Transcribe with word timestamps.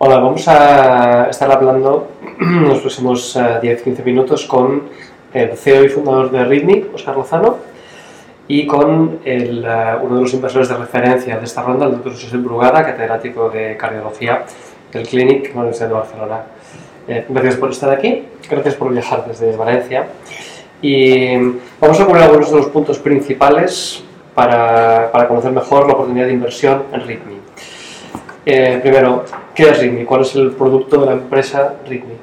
Hola, 0.00 0.20
vamos 0.20 0.46
a 0.46 1.28
estar 1.28 1.50
hablando 1.50 2.06
en 2.40 2.68
los 2.68 2.78
próximos 2.78 3.36
10-15 3.36 4.04
minutos 4.04 4.44
con 4.44 4.82
el 5.34 5.56
CEO 5.56 5.86
y 5.86 5.88
fundador 5.88 6.30
de 6.30 6.44
Ritmi, 6.44 6.84
Oscar 6.94 7.16
Lozano, 7.16 7.56
y 8.46 8.64
con 8.64 9.18
el, 9.24 9.58
uno 10.00 10.14
de 10.14 10.22
los 10.22 10.32
inversores 10.34 10.68
de 10.68 10.76
referencia 10.76 11.36
de 11.36 11.44
esta 11.44 11.62
ronda, 11.62 11.86
el 11.86 11.94
doctor 11.94 12.12
José 12.12 12.36
Brugada, 12.36 12.86
catedrático 12.86 13.50
de 13.50 13.76
cardiología 13.76 14.44
del 14.92 15.04
Clinic 15.04 15.48
de 15.48 15.54
la 15.54 15.60
Universidad 15.62 15.88
de 15.88 15.94
Barcelona. 15.94 16.42
Eh, 17.08 17.24
gracias 17.28 17.56
por 17.56 17.70
estar 17.70 17.90
aquí, 17.90 18.22
gracias 18.48 18.76
por 18.76 18.92
viajar 18.92 19.26
desde 19.26 19.56
Valencia. 19.56 20.06
Y 20.80 21.34
vamos 21.80 22.00
a 22.00 22.06
cubrir 22.06 22.22
algunos 22.22 22.52
de 22.52 22.56
los 22.56 22.66
puntos 22.66 23.00
principales 23.00 24.04
para, 24.32 25.10
para 25.10 25.26
conocer 25.26 25.50
mejor 25.50 25.88
la 25.88 25.94
oportunidad 25.94 26.26
de 26.26 26.34
inversión 26.34 26.84
en 26.92 27.04
Ritmi. 27.04 27.37
Eh, 28.44 28.78
primero, 28.80 29.24
¿qué 29.54 29.64
es 29.64 29.78
Ritmi? 29.78 30.04
¿Cuál 30.04 30.22
es 30.22 30.34
el 30.34 30.52
producto 30.52 31.00
de 31.00 31.06
la 31.06 31.12
empresa 31.12 31.74
Ritmi? 31.86 32.14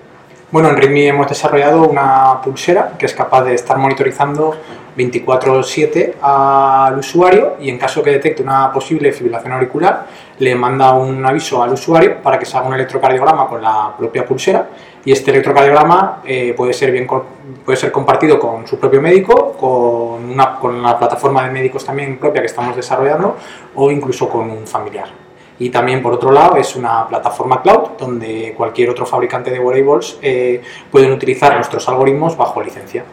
Bueno, 0.51 0.69
en 0.69 0.77
Ritmi 0.77 1.07
hemos 1.07 1.27
desarrollado 1.27 1.87
una 1.87 2.39
pulsera 2.41 2.93
que 2.97 3.05
es 3.05 3.13
capaz 3.13 3.43
de 3.43 3.55
estar 3.55 3.77
monitorizando 3.77 4.55
24/7 4.95 6.15
al 6.21 6.97
usuario 6.97 7.55
y 7.59 7.69
en 7.69 7.77
caso 7.77 8.01
que 8.01 8.11
detecte 8.11 8.41
una 8.41 8.71
posible 8.71 9.11
fibrilación 9.11 9.53
auricular 9.53 10.05
le 10.39 10.55
manda 10.55 10.93
un 10.93 11.25
aviso 11.25 11.61
al 11.61 11.73
usuario 11.73 12.21
para 12.21 12.39
que 12.39 12.45
se 12.45 12.57
haga 12.57 12.67
un 12.67 12.73
electrocardiograma 12.73 13.47
con 13.47 13.61
la 13.61 13.93
propia 13.97 14.25
pulsera 14.25 14.69
y 15.03 15.11
este 15.11 15.31
electrocardiograma 15.31 16.21
eh, 16.25 16.53
puede, 16.55 16.73
ser 16.73 16.91
bien, 16.91 17.07
puede 17.07 17.77
ser 17.77 17.91
compartido 17.91 18.39
con 18.39 18.65
su 18.65 18.79
propio 18.79 19.01
médico, 19.01 19.53
con, 19.53 20.31
una, 20.31 20.55
con 20.55 20.81
la 20.81 20.97
plataforma 20.97 21.43
de 21.45 21.51
médicos 21.51 21.85
también 21.85 22.17
propia 22.17 22.41
que 22.41 22.47
estamos 22.47 22.75
desarrollando 22.75 23.35
o 23.75 23.91
incluso 23.91 24.29
con 24.29 24.49
un 24.49 24.65
familiar. 24.65 25.24
Y 25.57 25.69
también, 25.69 26.01
por 26.01 26.13
otro 26.13 26.31
lado, 26.31 26.57
es 26.57 26.75
una 26.75 27.07
plataforma 27.07 27.61
cloud 27.61 27.91
donde 27.97 28.53
cualquier 28.57 28.89
otro 28.89 29.05
fabricante 29.05 29.51
de 29.51 29.59
wearables 29.59 30.17
eh, 30.21 30.61
pueden 30.91 31.11
utilizar 31.11 31.55
nuestros 31.55 31.87
algoritmos 31.87 32.35
bajo 32.35 32.61
licencia. 32.61 33.05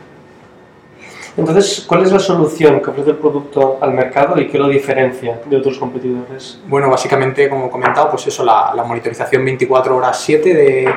Entonces, 1.36 1.84
¿cuál 1.86 2.02
es 2.02 2.12
la 2.12 2.18
solución 2.18 2.80
que 2.80 2.90
ofrece 2.90 3.10
el 3.10 3.16
producto 3.16 3.78
al 3.80 3.92
mercado 3.92 4.40
y 4.40 4.48
qué 4.48 4.58
lo 4.58 4.68
diferencia 4.68 5.40
de 5.46 5.56
otros 5.56 5.78
competidores? 5.78 6.60
Bueno, 6.66 6.90
básicamente, 6.90 7.48
como 7.48 7.66
he 7.66 7.70
comentado, 7.70 8.10
pues 8.10 8.26
eso, 8.26 8.44
la, 8.44 8.72
la 8.74 8.84
monitorización 8.84 9.44
24 9.44 9.96
horas 9.96 10.20
7 10.20 10.54
de, 10.54 10.88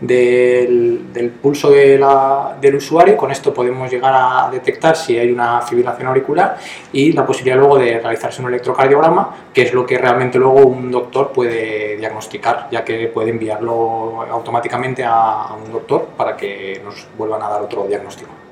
del, 0.00 1.38
pulso 1.40 1.70
del 1.70 2.74
usuario. 2.74 3.16
Con 3.16 3.30
esto 3.30 3.52
podemos 3.52 3.90
llegar 3.90 4.12
a 4.14 4.50
detectar 4.50 4.96
si 4.96 5.18
hay 5.18 5.30
una 5.30 5.60
fibrilación 5.62 6.08
auricular 6.08 6.56
y 6.92 7.12
la 7.12 7.24
posibilidad 7.26 7.58
luego 7.58 7.78
de 7.78 7.98
realizarse 7.98 8.42
un 8.42 8.48
electrocardiograma, 8.48 9.48
que 9.52 9.62
es 9.62 9.72
lo 9.72 9.86
que 9.86 9.98
realmente 9.98 10.38
luego 10.38 10.66
un 10.66 10.90
doctor 10.90 11.32
puede 11.32 11.96
diagnosticar, 11.96 12.68
ya 12.70 12.84
que 12.84 13.08
puede 13.08 13.30
enviarlo 13.30 14.22
automáticamente 14.30 15.04
a, 15.04 15.54
un 15.64 15.72
doctor 15.72 16.08
para 16.16 16.36
que 16.36 16.80
nos 16.84 17.06
vuelvan 17.16 17.42
a 17.42 17.48
dar 17.48 17.62
otro 17.62 17.86
diagnóstico. 17.86 18.43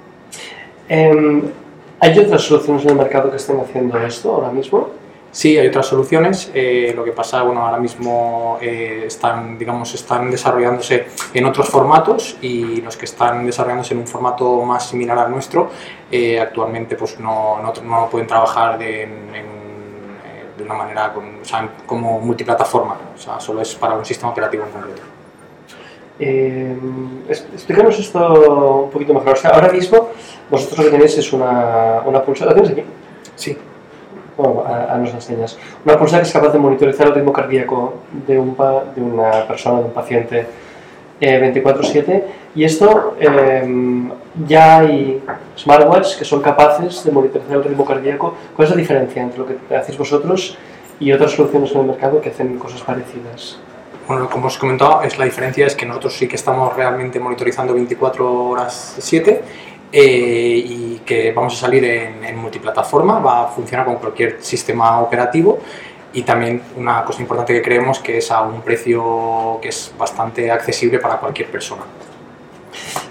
Em, 0.95 1.43
¿Hay 2.01 2.19
otras 2.19 2.43
soluciones 2.43 2.85
en 2.85 2.91
el 2.91 2.97
mercado 2.97 3.31
que 3.31 3.37
estén 3.37 3.59
haciendo 3.59 3.97
esto 3.97 4.35
ahora 4.35 4.51
mismo? 4.51 4.91
Sí, 5.31 5.57
hay 5.57 5.69
otras 5.69 5.87
soluciones. 5.87 6.51
Eh, 6.53 6.93
lo 6.95 7.03
que 7.03 7.13
pasa, 7.13 7.43
bueno, 7.45 7.65
ahora 7.65 7.79
mismo 7.79 8.59
eh, 8.61 9.05
están, 9.07 9.57
digamos, 9.57 9.95
están 9.95 10.31
desarrollándose 10.31 11.07
en 11.33 11.47
otros 11.47 11.71
formatos 11.71 12.37
y 12.43 12.83
los 12.83 12.99
que 12.99 13.07
están 13.07 13.47
desarrollándose 13.47 13.95
en 13.95 14.01
un 14.01 14.07
formato 14.07 14.61
más 14.65 14.91
similar 14.91 15.17
al 15.19 15.31
nuestro, 15.31 15.71
eh, 16.11 16.39
actualmente 16.39 16.95
pues 16.97 17.19
no, 17.19 17.59
no, 17.63 17.73
no, 17.83 18.11
pueden 18.11 18.27
trabajar 18.27 18.77
de, 18.77 19.09
de 20.59 20.63
una 20.63 20.75
manera 20.75 21.11
con, 21.15 21.41
o 21.41 21.45
sea, 21.45 21.71
como 21.87 22.21
multiplataforma, 22.21 22.99
o 23.15 23.19
sea, 23.19 23.41
solo 23.41 23.63
es 23.63 23.75
para 23.77 23.95
un 23.95 24.05
sistema 24.05 24.31
operativo 24.31 24.65
en 24.65 24.71
concreto. 24.73 25.12
Explícanos 26.19 27.99
esto 27.99 28.85
un 28.85 28.91
poquito 28.91 29.15
mejor. 29.15 29.33
O 29.33 29.37
sea, 29.37 29.51
ahora 29.51 29.73
mismo 29.73 30.11
vosotros 30.51 30.79
lo 30.79 30.85
que 30.85 30.91
tenéis 30.91 31.19
es 31.19 31.33
una, 31.33 32.03
una 32.05 32.23
pulsera. 32.23 32.51
¿Lo 32.51 32.55
tienes 32.55 32.73
aquí? 32.73 32.85
Sí 33.37 33.57
bueno, 34.37 34.65
a, 34.67 34.97
nos 34.97 35.13
enseñas. 35.13 35.59
Una 35.85 35.99
pulsera 35.99 36.23
que 36.23 36.29
es 36.29 36.33
capaz 36.33 36.53
de 36.53 36.59
monitorizar 36.59 37.07
el 37.09 37.15
ritmo 37.15 37.33
cardíaco 37.33 37.95
de, 38.27 38.39
un 38.39 38.57
de 38.57 39.03
una 39.03 39.47
persona, 39.47 39.79
de 39.81 39.85
un 39.85 39.93
paciente, 39.93 40.47
24-7. 41.21 42.09
Eh, 42.09 42.25
y 42.55 42.65
esto 42.65 43.17
eh, 43.21 44.09
ya 44.47 44.79
hay 44.79 45.23
smartwatches 45.57 46.17
que 46.17 46.25
son 46.25 46.41
capaces 46.41 47.05
de 47.05 47.13
monitorizar 47.13 47.57
el 47.57 47.65
ritmo 47.65 47.85
cardíaco. 47.85 48.35
¿Cuál 48.57 48.67
es 48.67 48.71
la 48.71 48.77
diferencia 48.77 49.23
entre 49.23 49.39
lo 49.39 49.47
que 49.47 49.75
hacéis 49.75 49.99
vosotros 49.99 50.57
y 50.99 51.13
otras 51.13 51.33
soluciones 51.33 51.73
en 51.73 51.81
el 51.81 51.87
mercado 51.87 52.21
que 52.21 52.31
hacen 52.31 52.59
cosas 52.59 52.81
parecidas? 52.83 53.59
Bueno, 54.07 54.29
como 54.29 54.49
os 54.49 54.57
he 54.57 54.59
comentado, 54.59 55.03
es 55.03 55.17
la 55.17 55.25
diferencia 55.25 55.67
es 55.67 55.77
que 55.77 55.87
nosotros 55.87 56.17
sí 56.17 56.27
que 56.27 56.37
estamos 56.37 56.75
realmente 56.75 57.21
monitorizando 57.21 57.73
24 57.73 58.49
horas 58.49 58.97
7 58.99 59.43
eh, 59.93 60.63
y 60.67 61.03
que 61.07 61.33
vamos 61.33 61.55
a 61.55 61.57
salir 61.57 61.85
en, 61.85 62.37
multiplataforma, 62.37 63.21
va 63.21 63.45
a 63.45 63.47
funcionar 63.49 63.87
con 63.87 63.97
cualquier 63.97 64.43
sistema 64.43 65.01
operativo 65.01 65.61
y 66.13 66.23
también 66.23 66.63
una 66.77 67.05
cosa 67.05 67.23
importante 67.23 67.53
que 67.53 67.63
creemos 67.63 68.01
que 68.01 68.19
es 68.19 68.31
a 68.31 68.43
un 68.43 68.61
precio 68.63 69.59
que 69.63 69.69
es 69.69 69.95
bastante 69.97 70.51
accesible 70.51 70.99
para 70.99 71.19
cualquier 71.19 71.49
persona. 71.51 71.83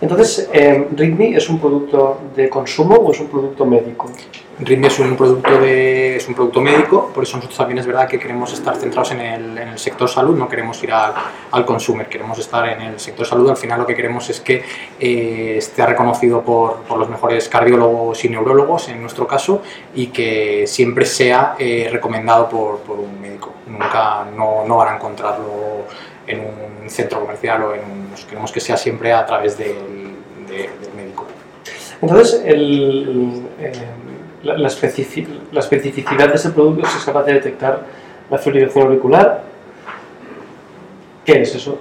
Entonces, 0.01 0.50
eh, 0.51 0.88
es 1.35 1.50
un 1.50 1.59
producto 1.59 2.19
de 2.35 2.50
consumo 2.50 2.96
o 2.96 3.12
es 3.12 3.19
un 3.19 3.28
producto 3.28 3.66
médico? 3.66 4.09
Ritmi 4.63 4.88
es 4.88 4.99
un 4.99 5.17
producto 5.17 5.59
de, 5.59 6.17
es 6.17 6.27
un 6.27 6.35
producto 6.35 6.61
médico, 6.61 7.11
por 7.11 7.23
eso 7.23 7.35
nosotros 7.38 7.57
también 7.57 7.79
es 7.79 7.88
verdad 7.88 8.07
que 8.07 8.19
queremos 8.19 8.53
estar 8.53 8.75
centrados 8.75 9.11
en 9.11 9.19
el, 9.19 9.57
en 9.57 9.69
el 9.69 9.79
sector 9.79 10.07
salud, 10.07 10.38
no 10.38 10.47
queremos 10.47 10.81
ir 10.83 10.91
al, 10.94 11.13
al, 11.51 11.66
consumer, 11.66 12.07
queremos 12.07 12.38
estar 12.38 12.67
en 12.69 12.81
el 12.81 13.00
sector 13.00 13.25
salud. 13.25 13.50
Al 13.50 13.57
final 13.57 13.79
lo 13.79 13.88
que 13.88 13.95
queremos 13.95 14.29
es 14.29 14.39
que 14.39 14.63
eh, 15.00 15.55
esté 15.57 15.83
reconocido 15.83 16.44
por, 16.44 16.81
por, 16.81 17.00
los 17.00 17.09
mejores 17.09 17.50
cardiólogos 17.50 18.23
y 18.23 18.29
neurólogos 18.29 18.89
en 18.89 19.01
nuestro 19.01 19.25
caso 19.25 19.63
y 19.95 20.07
que 20.07 20.66
siempre 20.67 21.05
sea 21.05 21.55
eh, 21.57 21.89
recomendado 21.91 22.47
por, 22.47 22.81
por, 22.81 23.00
un 23.00 23.19
médico. 23.19 23.53
Nunca 23.66 24.25
no, 24.35 24.63
no, 24.67 24.77
van 24.77 24.94
a 24.94 24.95
encontrarlo 24.97 25.88
en 26.27 26.39
un 26.39 26.89
centro 26.89 27.19
comercial 27.19 27.63
o 27.63 27.73
en 27.73 27.81
un, 27.81 28.11
queremos 28.29 28.51
que 28.51 28.59
sea 28.59 28.77
siempre 28.77 29.11
a 29.11 29.25
través 29.25 29.57
del, 29.57 30.17
del 30.47 30.94
médico. 30.95 31.25
Entonces, 32.00 32.41
el, 32.45 33.44
eh, 33.59 33.71
la, 34.44 34.68
especificidad 34.68 36.29
de 36.29 36.35
ese 36.35 36.50
producto 36.52 36.88
es 36.88 37.06
capaz 37.06 37.24
de 37.24 37.34
detectar 37.34 37.85
la 38.29 38.38
fibrilación 38.38 38.88
auricular. 38.88 39.44
¿Qué 41.25 41.41
es 41.41 41.56
eso? 41.56 41.79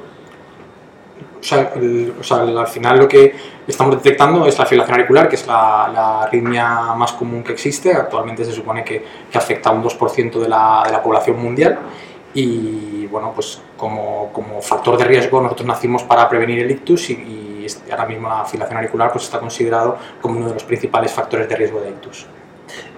O 1.40 1.42
sea, 1.42 1.72
al 1.74 2.66
final 2.66 2.98
lo 2.98 3.08
que 3.08 3.34
estamos 3.66 3.96
detectando 3.96 4.46
es 4.46 4.58
la 4.58 4.66
fibrilación 4.66 4.96
auricular, 4.96 5.28
que 5.28 5.36
es 5.36 5.46
la, 5.46 5.90
la 5.92 6.22
arritmia 6.22 6.94
más 6.94 7.12
común 7.12 7.42
que 7.42 7.52
existe. 7.52 7.92
Actualmente 7.92 8.44
se 8.44 8.52
supone 8.52 8.84
que, 8.84 9.02
que 9.30 9.38
afecta 9.38 9.70
a 9.70 9.72
un 9.72 9.82
2% 9.82 10.38
de 10.38 10.48
la, 10.48 10.82
de 10.84 10.92
la 10.92 11.02
población 11.02 11.40
mundial. 11.40 11.78
Y 12.34 13.06
bueno, 13.06 13.32
pues 13.34 13.60
como, 13.76 14.30
como, 14.32 14.60
factor 14.60 14.96
de 14.96 15.04
riesgo 15.04 15.40
nosotros 15.40 15.66
nacimos 15.66 16.04
para 16.04 16.28
prevenir 16.28 16.60
el 16.60 16.70
ictus 16.70 17.10
y, 17.10 17.14
y 17.14 17.90
ahora 17.90 18.06
mismo 18.06 18.28
la 18.28 18.44
fibrilación 18.44 18.78
auricular 18.78 19.10
pues 19.10 19.24
está 19.24 19.40
considerado 19.40 19.98
como 20.20 20.36
uno 20.36 20.48
de 20.48 20.54
los 20.54 20.64
principales 20.64 21.10
factores 21.10 21.48
de 21.48 21.56
riesgo 21.56 21.80
de 21.80 21.90
ictus. 21.90 22.26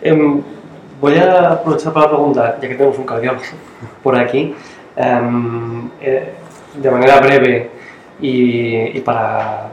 Em, 0.00 0.43
voy 1.00 1.16
a 1.16 1.53
aprovechar 1.53 1.93
para 1.93 2.09
preguntar, 2.09 2.59
ya 2.60 2.69
que 2.69 2.75
tenemos 2.75 2.99
un 2.99 3.05
cardiólogo 3.05 3.43
por 4.03 4.16
aquí, 4.16 4.55
em, 4.97 5.88
eh, 6.00 6.33
de 6.75 6.91
manera 6.91 7.21
breve 7.21 7.71
y, 8.21 9.00
para, 9.00 9.71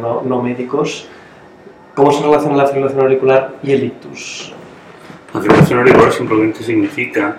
no, 0.00 0.42
médicos, 0.42 1.08
¿cómo 1.94 2.12
se 2.12 2.22
relaciona 2.22 2.56
la 2.56 2.66
fibrilación 2.66 3.00
auricular 3.00 3.54
y 3.62 3.72
el 3.72 3.84
ictus? 3.84 4.52
La 5.32 5.40
fibrilación 5.40 5.78
auricular 5.78 6.12
simplemente 6.12 6.62
significa 6.62 7.36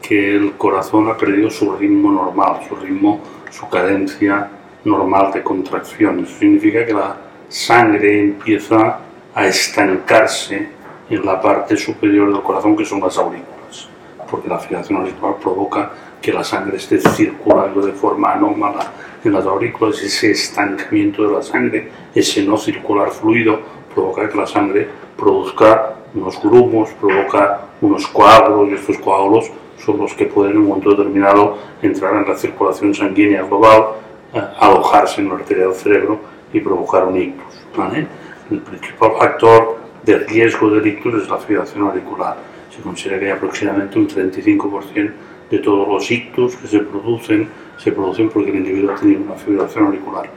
que 0.00 0.36
el 0.36 0.52
corazón 0.52 1.08
ha 1.10 1.16
perdido 1.16 1.50
su 1.50 1.72
ritmo 1.76 2.10
normal, 2.10 2.60
su 2.68 2.76
ritmo, 2.76 3.20
su 3.50 3.68
cadencia 3.68 4.48
normal 4.84 5.32
de 5.32 5.42
contracción. 5.42 6.20
Eso 6.20 6.38
significa 6.38 6.86
que 6.86 6.92
la 6.94 7.16
sangre 7.48 8.20
empieza 8.20 9.00
a 9.34 9.46
estancarse 9.46 10.75
en 11.08 11.24
la 11.24 11.40
parte 11.40 11.76
superior 11.76 12.32
del 12.32 12.42
corazón, 12.42 12.76
que 12.76 12.84
son 12.84 13.00
las 13.00 13.16
aurículas, 13.18 13.88
porque 14.30 14.48
la 14.48 14.58
fibrilación 14.58 15.00
auricular 15.00 15.36
provoca 15.36 15.90
que 16.20 16.32
la 16.32 16.42
sangre 16.42 16.76
esté 16.76 16.98
circulando 16.98 17.80
de 17.80 17.92
forma 17.92 18.32
anómala 18.32 18.92
en 19.22 19.32
las 19.32 19.44
aurículas, 19.44 20.00
ese 20.02 20.32
estancamiento 20.32 21.26
de 21.26 21.34
la 21.34 21.42
sangre, 21.42 21.90
ese 22.14 22.42
no 22.44 22.56
circular 22.56 23.10
fluido, 23.10 23.60
provoca 23.94 24.28
que 24.28 24.36
la 24.36 24.46
sangre 24.46 24.88
produzca 25.16 25.94
unos 26.14 26.40
grumos, 26.42 26.90
provoca 27.00 27.60
unos 27.80 28.06
coágulos, 28.08 28.70
y 28.70 28.74
estos 28.74 28.98
coágulos 28.98 29.50
son 29.78 29.98
los 29.98 30.14
que 30.14 30.26
pueden 30.26 30.52
en 30.52 30.58
un 30.58 30.68
momento 30.68 30.90
determinado 30.90 31.58
entrar 31.82 32.14
en 32.16 32.28
la 32.28 32.36
circulación 32.36 32.94
sanguínea 32.94 33.42
global, 33.42 33.86
eh, 34.32 34.42
alojarse 34.58 35.20
en 35.20 35.28
la 35.28 35.34
arteria 35.36 35.66
del 35.66 35.74
cerebro 35.74 36.18
y 36.52 36.60
provocar 36.60 37.04
un 37.04 37.16
ictus. 37.16 37.62
¿vale? 37.76 38.06
El 38.50 38.60
principal 38.60 39.12
factor 39.18 39.85
de 40.06 40.18
riesgo 40.18 40.70
de 40.70 40.88
ictus 40.88 41.28
la 41.28 41.36
fibrilación 41.36 41.82
auricular. 41.82 42.36
Se 42.70 42.80
considera 42.80 43.18
que 43.18 43.26
hay 43.26 43.32
aproximadamente 43.32 43.98
un 43.98 44.08
35% 44.08 45.12
de 45.50 45.58
todos 45.58 45.88
los 45.88 46.10
ictus 46.10 46.56
que 46.56 46.68
se 46.68 46.78
producen, 46.78 47.48
se 47.76 47.90
producen 47.90 48.28
porque 48.30 48.50
el 48.50 48.56
individuo 48.56 48.92
ha 48.92 48.94
tenido 48.94 49.22
una 49.22 49.34
fibrilación 49.34 49.86
auricular. 49.86 50.30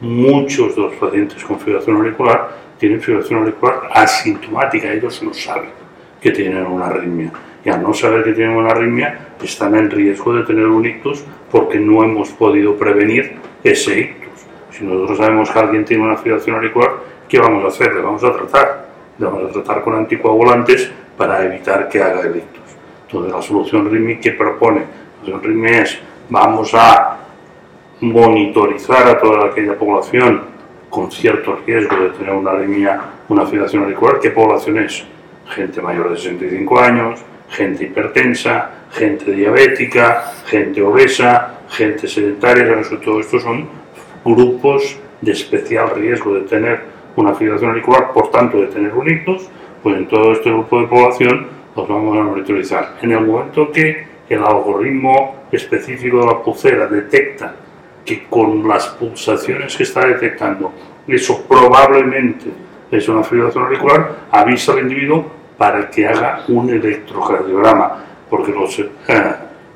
Muchos 0.00 0.74
de 0.74 0.82
los 0.82 0.94
pacientes 0.94 1.42
con 1.44 1.58
fibrilación 1.60 1.96
auricular 1.96 2.56
tienen 2.78 3.00
fibrilación 3.00 3.40
auricular 3.40 3.88
asintomática, 3.92 4.92
ellos 4.92 5.22
no 5.22 5.32
saben 5.32 5.70
que 6.20 6.32
tienen 6.32 6.66
una 6.66 6.86
arritmia. 6.86 7.30
Y 7.64 7.68
al 7.70 7.82
no 7.82 7.94
saber 7.94 8.24
que 8.24 8.32
tienen 8.32 8.56
una 8.56 8.70
arritmia, 8.70 9.28
están 9.42 9.76
en 9.76 9.90
riesgo 9.90 10.34
de 10.34 10.42
tener 10.42 10.66
un 10.66 10.84
ictus 10.84 11.24
porque 11.50 11.78
no 11.78 12.02
hemos 12.02 12.30
podido 12.30 12.76
prevenir 12.76 13.36
ese 13.62 14.00
ictus. 14.00 14.44
Si 14.72 14.84
nosotros 14.84 15.18
sabemos 15.18 15.50
que 15.50 15.58
alguien 15.58 15.84
tiene 15.84 16.02
una 16.02 16.16
fibrilación 16.16 16.56
auricular, 16.56 16.90
¿qué 17.28 17.38
vamos 17.38 17.64
a 17.64 17.68
hacer? 17.68 17.94
Le 17.94 18.00
vamos 18.00 18.24
a 18.24 18.32
tratar. 18.32 18.83
Le 19.18 19.26
vamos 19.26 19.50
a 19.50 19.52
tratar 19.52 19.82
con 19.82 19.94
anticoagulantes 19.94 20.90
para 21.16 21.44
evitar 21.44 21.88
que 21.88 22.02
haga 22.02 22.20
el 22.22 22.36
ictus. 22.36 22.62
Entonces, 23.06 23.32
la 23.32 23.42
solución 23.42 23.90
RIMI 23.90 24.16
que 24.16 24.32
propone, 24.32 24.80
la 25.20 25.26
solución 25.26 25.42
RIMI 25.42 25.70
es, 25.70 25.98
vamos 26.28 26.72
a 26.74 27.18
monitorizar 28.00 29.06
a 29.08 29.18
toda 29.18 29.46
aquella 29.46 29.78
población 29.78 30.42
con 30.90 31.10
cierto 31.10 31.58
riesgo 31.66 31.96
de 31.96 32.10
tener 32.10 32.34
una 32.34 32.52
arritmia, 32.52 33.00
una 33.28 33.44
fibrilación 33.46 33.84
auricular. 33.84 34.20
¿Qué 34.20 34.30
población 34.30 34.78
es? 34.78 35.04
Gente 35.48 35.82
mayor 35.82 36.10
de 36.10 36.16
65 36.16 36.78
años, 36.78 37.20
gente 37.48 37.84
hipertensa, 37.84 38.70
gente 38.92 39.32
diabética, 39.32 40.32
gente 40.46 40.82
obesa, 40.82 41.60
gente 41.68 42.06
sedentaria, 42.08 42.80
todo 43.04 43.20
esto 43.20 43.40
son 43.40 43.68
grupos 44.24 44.96
de 45.20 45.32
especial 45.32 45.90
riesgo 45.94 46.34
de 46.34 46.42
tener 46.42 46.93
una 47.16 47.34
fibrilación 47.34 47.70
auricular, 47.70 48.12
por 48.12 48.30
tanto 48.30 48.60
de 48.60 48.68
tener 48.68 48.92
un 48.94 49.08
ictus, 49.08 49.48
pues 49.82 49.96
en 49.96 50.08
todo 50.08 50.32
este 50.32 50.50
grupo 50.50 50.80
de 50.80 50.86
población 50.86 51.46
los 51.76 51.88
vamos 51.88 52.16
a 52.18 52.22
monitorizar. 52.22 52.96
En 53.02 53.12
el 53.12 53.26
momento 53.26 53.70
que 53.70 54.06
el 54.28 54.42
algoritmo 54.42 55.44
específico 55.52 56.20
de 56.20 56.26
la 56.26 56.42
pulsera 56.42 56.86
detecta 56.86 57.54
que 58.04 58.24
con 58.24 58.66
las 58.66 58.88
pulsaciones 58.88 59.76
que 59.76 59.82
está 59.82 60.06
detectando 60.06 60.72
eso 61.06 61.44
probablemente 61.46 62.46
es 62.90 63.08
una 63.08 63.22
fibrilación 63.22 63.64
auricular, 63.64 64.26
avisa 64.30 64.72
al 64.72 64.80
individuo 64.80 65.24
para 65.56 65.90
que 65.90 66.06
haga 66.06 66.44
un 66.48 66.70
electrocardiograma, 66.70 68.04
porque 68.28 68.52
los 68.52 68.78
eh, 68.78 68.88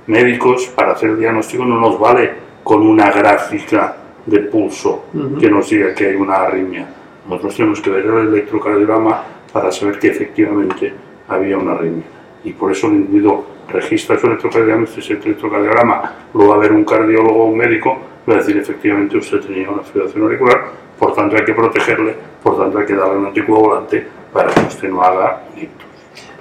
médicos 0.06 0.67
para 0.75 0.93
hacer 0.93 1.11
el 1.11 1.20
diagnóstico 1.20 1.64
no 1.64 1.81
nos 1.81 1.99
vale 1.99 2.32
con 2.62 2.87
una 2.87 3.11
gráfica 3.11 3.96
de 4.25 4.40
pulso 4.40 5.06
que 5.40 5.50
nos 5.50 5.70
diga 5.70 5.94
que 5.94 6.08
hay 6.08 6.14
una 6.14 6.37
arritmia. 6.37 6.87
Nosotros 7.28 7.56
tenemos 7.56 7.80
que 7.80 7.90
ver 7.90 8.06
el 8.06 8.28
electrocardiograma 8.28 9.22
para 9.52 9.70
saber 9.70 9.98
que 9.98 10.08
efectivamente 10.08 10.92
había 11.28 11.58
una 11.58 11.72
arritmia. 11.72 12.04
Y 12.44 12.52
por 12.52 12.72
eso 12.72 12.86
el 12.86 12.94
individuo 12.94 13.46
registra 13.69 14.19
su 14.19 14.26
electrocardiograma, 14.26 14.84
ese 14.84 15.12
electrocardiograma 15.12 16.14
lo 16.32 16.48
va 16.48 16.54
a 16.54 16.58
ver 16.58 16.72
un 16.72 16.84
cardiólogo 16.84 17.44
o 17.44 17.46
un 17.48 17.58
médico, 17.58 17.98
va 18.28 18.34
a 18.34 18.36
decir 18.38 18.56
efectivamente 18.56 19.19
usted 19.19 19.40
tenía 19.40 19.70
una 19.70 19.82
fibrilación 19.82 20.22
auricular, 20.22 20.64
por 20.98 21.14
tanto 21.14 21.36
hay 21.36 21.44
que 21.44 21.52
protegerle, 21.52 22.14
por 22.42 22.58
tanto 22.58 22.78
hay 22.78 22.86
que 22.86 22.94
darle 22.94 23.19
un 23.19 23.26
anticoagulante 23.26 24.06
para 24.32 24.52
que 24.52 24.60
usted 24.60 24.88
no 24.88 25.02
haga 25.02 25.42
ictus. 25.56 25.86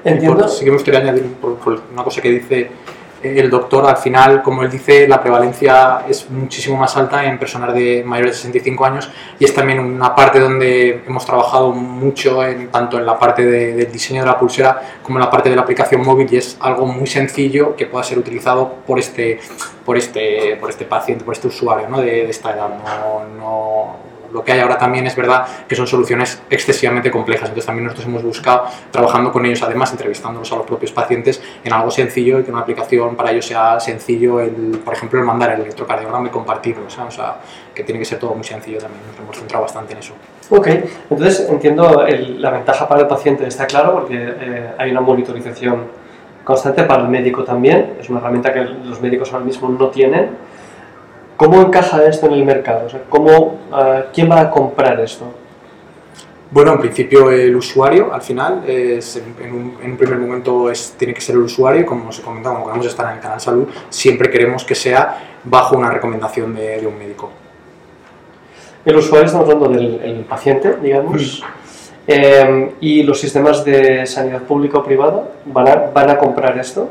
Entiendo. 0.04 0.48
Sí 0.48 0.64
que 0.64 0.72
me 0.72 0.78
gustaría 0.78 1.02
añadir 1.02 1.26
una 1.92 2.04
cosa 2.04 2.22
que 2.22 2.30
dice 2.32 2.70
el 3.24 3.50
doctor, 3.50 3.86
al 3.88 3.98
final, 3.98 4.42
como 4.42 4.64
él 4.64 4.70
dice, 4.70 5.08
la 5.08 5.22
prevalencia 5.22 6.02
es 6.08 6.30
muchísimo 6.30 6.78
más 6.78 6.96
alta 6.98 7.26
en 7.26 7.40
personas 7.40 7.74
de 7.74 8.04
mayores 8.06 8.34
de 8.34 8.38
65 8.38 8.86
años 8.86 9.10
y 9.40 9.46
es 9.46 9.54
también 9.54 9.80
una 9.80 10.16
parte 10.16 10.40
donde 10.40 11.04
hemos 11.06 11.26
trabajado 11.26 11.72
mucho, 11.72 12.44
en, 12.44 12.70
tanto 12.70 12.98
en 12.98 13.06
la 13.06 13.18
parte 13.18 13.46
del 13.46 13.92
diseño 13.92 14.22
de 14.22 14.28
la 14.28 14.38
pulsera 14.38 14.82
como 15.02 15.18
en 15.18 15.26
la 15.26 15.32
parte 15.32 15.50
de 15.50 15.56
la 15.56 15.64
aplicación 15.64 16.02
móvil 16.02 16.28
y 16.32 16.38
es 16.38 16.58
algo 16.60 16.86
muy 16.86 17.08
sencillo 17.08 17.76
que 17.76 17.86
pueda 17.86 18.04
ser 18.04 18.18
utilizado 18.18 18.76
por 18.86 19.00
este, 19.00 19.40
por 19.86 19.98
este, 19.98 20.58
por 20.60 20.70
este 20.70 20.86
paciente, 20.86 21.24
por 21.24 21.34
este 21.34 21.48
usuario 21.48 21.88
¿no? 21.90 22.02
de, 22.02 22.30
esta 22.30 22.52
edad. 22.52 22.70
No, 22.70 23.26
no, 23.38 23.96
lo 24.38 24.44
que 24.44 24.52
hay 24.52 24.60
ahora 24.60 24.78
también 24.78 25.08
es 25.08 25.16
verdad 25.16 25.48
que 25.68 25.76
son 25.76 25.88
soluciones 25.88 26.40
excesivamente 26.48 27.10
complejas, 27.10 27.50
entonces 27.50 27.66
también 27.66 27.86
nosotros 27.86 28.06
hemos 28.08 28.22
buscado, 28.22 28.66
trabajando 28.92 29.32
con 29.32 29.44
ellos 29.48 29.64
además, 29.64 29.92
entrevistándolos 29.92 30.52
a 30.52 30.58
los 30.58 30.66
propios 30.68 30.92
pacientes, 30.92 31.42
en 31.64 31.74
algo 31.74 31.90
sencillo 31.90 32.40
y 32.40 32.44
que 32.44 32.52
una 32.52 32.62
aplicación 32.62 33.16
para 33.16 33.32
ellos 33.32 33.48
sea 33.48 33.80
sencillo, 33.80 34.40
el, 34.40 34.80
por 34.86 34.94
ejemplo, 34.94 35.20
el 35.20 35.26
mandar 35.26 35.54
el 35.54 35.62
electrocardiograma 35.62 36.28
y 36.28 36.30
compartirlo, 36.30 36.86
o 36.86 37.12
sea, 37.12 37.38
que 37.74 37.84
tiene 37.84 37.98
que 37.98 38.06
ser 38.06 38.20
todo 38.20 38.36
muy 38.36 38.44
sencillo 38.44 38.78
también, 38.78 39.02
nos 39.10 39.20
hemos 39.20 39.38
centrado 39.38 39.64
bastante 39.64 39.94
en 39.94 40.00
eso. 40.00 40.14
Ok, 40.52 40.68
entonces 41.10 41.50
entiendo 41.50 42.06
la 42.38 42.52
ventaja 42.52 42.88
para 42.88 43.02
el 43.02 43.08
paciente, 43.08 43.48
está 43.48 43.66
claro, 43.66 43.94
porque 43.94 44.18
eh, 44.18 44.70
hay 44.78 44.92
una 44.92 45.02
monitorización 45.02 45.86
constante 46.44 46.84
para 46.84 47.02
el 47.02 47.10
médico 47.10 47.44
también, 47.44 47.96
es 48.00 48.08
una 48.08 48.20
herramienta 48.20 48.54
que 48.54 48.62
los 48.62 49.02
médicos 49.02 49.34
ahora 49.34 49.46
mismo 49.46 49.68
no 49.68 49.88
tienen, 49.88 50.30
¿Cómo 51.38 51.62
encaja 51.62 52.04
esto 52.06 52.26
en 52.26 52.34
el 52.34 52.44
mercado? 52.44 52.88
¿cómo, 53.10 53.60
eh, 53.80 54.06
¿Quién 54.12 54.30
va 54.30 54.42
a 54.42 54.50
comprar 54.50 55.00
esto? 55.00 55.26
Bueno, 56.50 56.74
en 56.74 56.80
principio 56.80 57.30
el 57.30 57.56
usuario, 57.56 58.12
al 58.12 58.22
final, 58.22 58.64
es, 58.66 59.22
en, 59.40 59.54
un, 59.54 59.98
primer 59.98 60.18
momento 60.18 60.72
es, 60.72 60.96
tiene 60.98 61.14
que 61.14 61.22
ser 61.22 61.36
el 61.36 61.42
usuario 61.42 61.86
como 61.86 62.10
os 62.10 62.20
he 62.20 62.22
comentado, 62.24 62.56
como 62.56 62.68
queremos 62.68 62.88
estar 62.88 63.06
en 63.10 63.18
el 63.18 63.20
canal 63.20 63.40
salud, 63.40 63.68
siempre 63.90 64.32
queremos 64.32 64.64
que 64.64 64.74
sea 64.74 65.40
bajo 65.44 65.78
una 65.78 65.92
recomendación 65.92 66.56
de, 66.56 66.88
un 66.88 66.98
médico. 66.98 67.30
El 68.84 68.96
usuario, 68.96 69.28
estamos 69.28 69.48
hablando 69.50 69.78
del 69.78 70.26
paciente, 70.28 70.78
digamos, 70.82 71.44
mm. 71.44 71.46
eh, 72.08 72.72
y 72.80 73.04
los 73.04 73.20
sistemas 73.20 73.64
de 73.64 74.08
sanidad 74.08 74.42
pública 74.42 74.80
o 74.80 74.84
privada 74.84 75.30
van 75.46 75.68
a, 75.68 75.76
van 75.94 76.10
a 76.10 76.18
comprar 76.18 76.58
esto. 76.58 76.90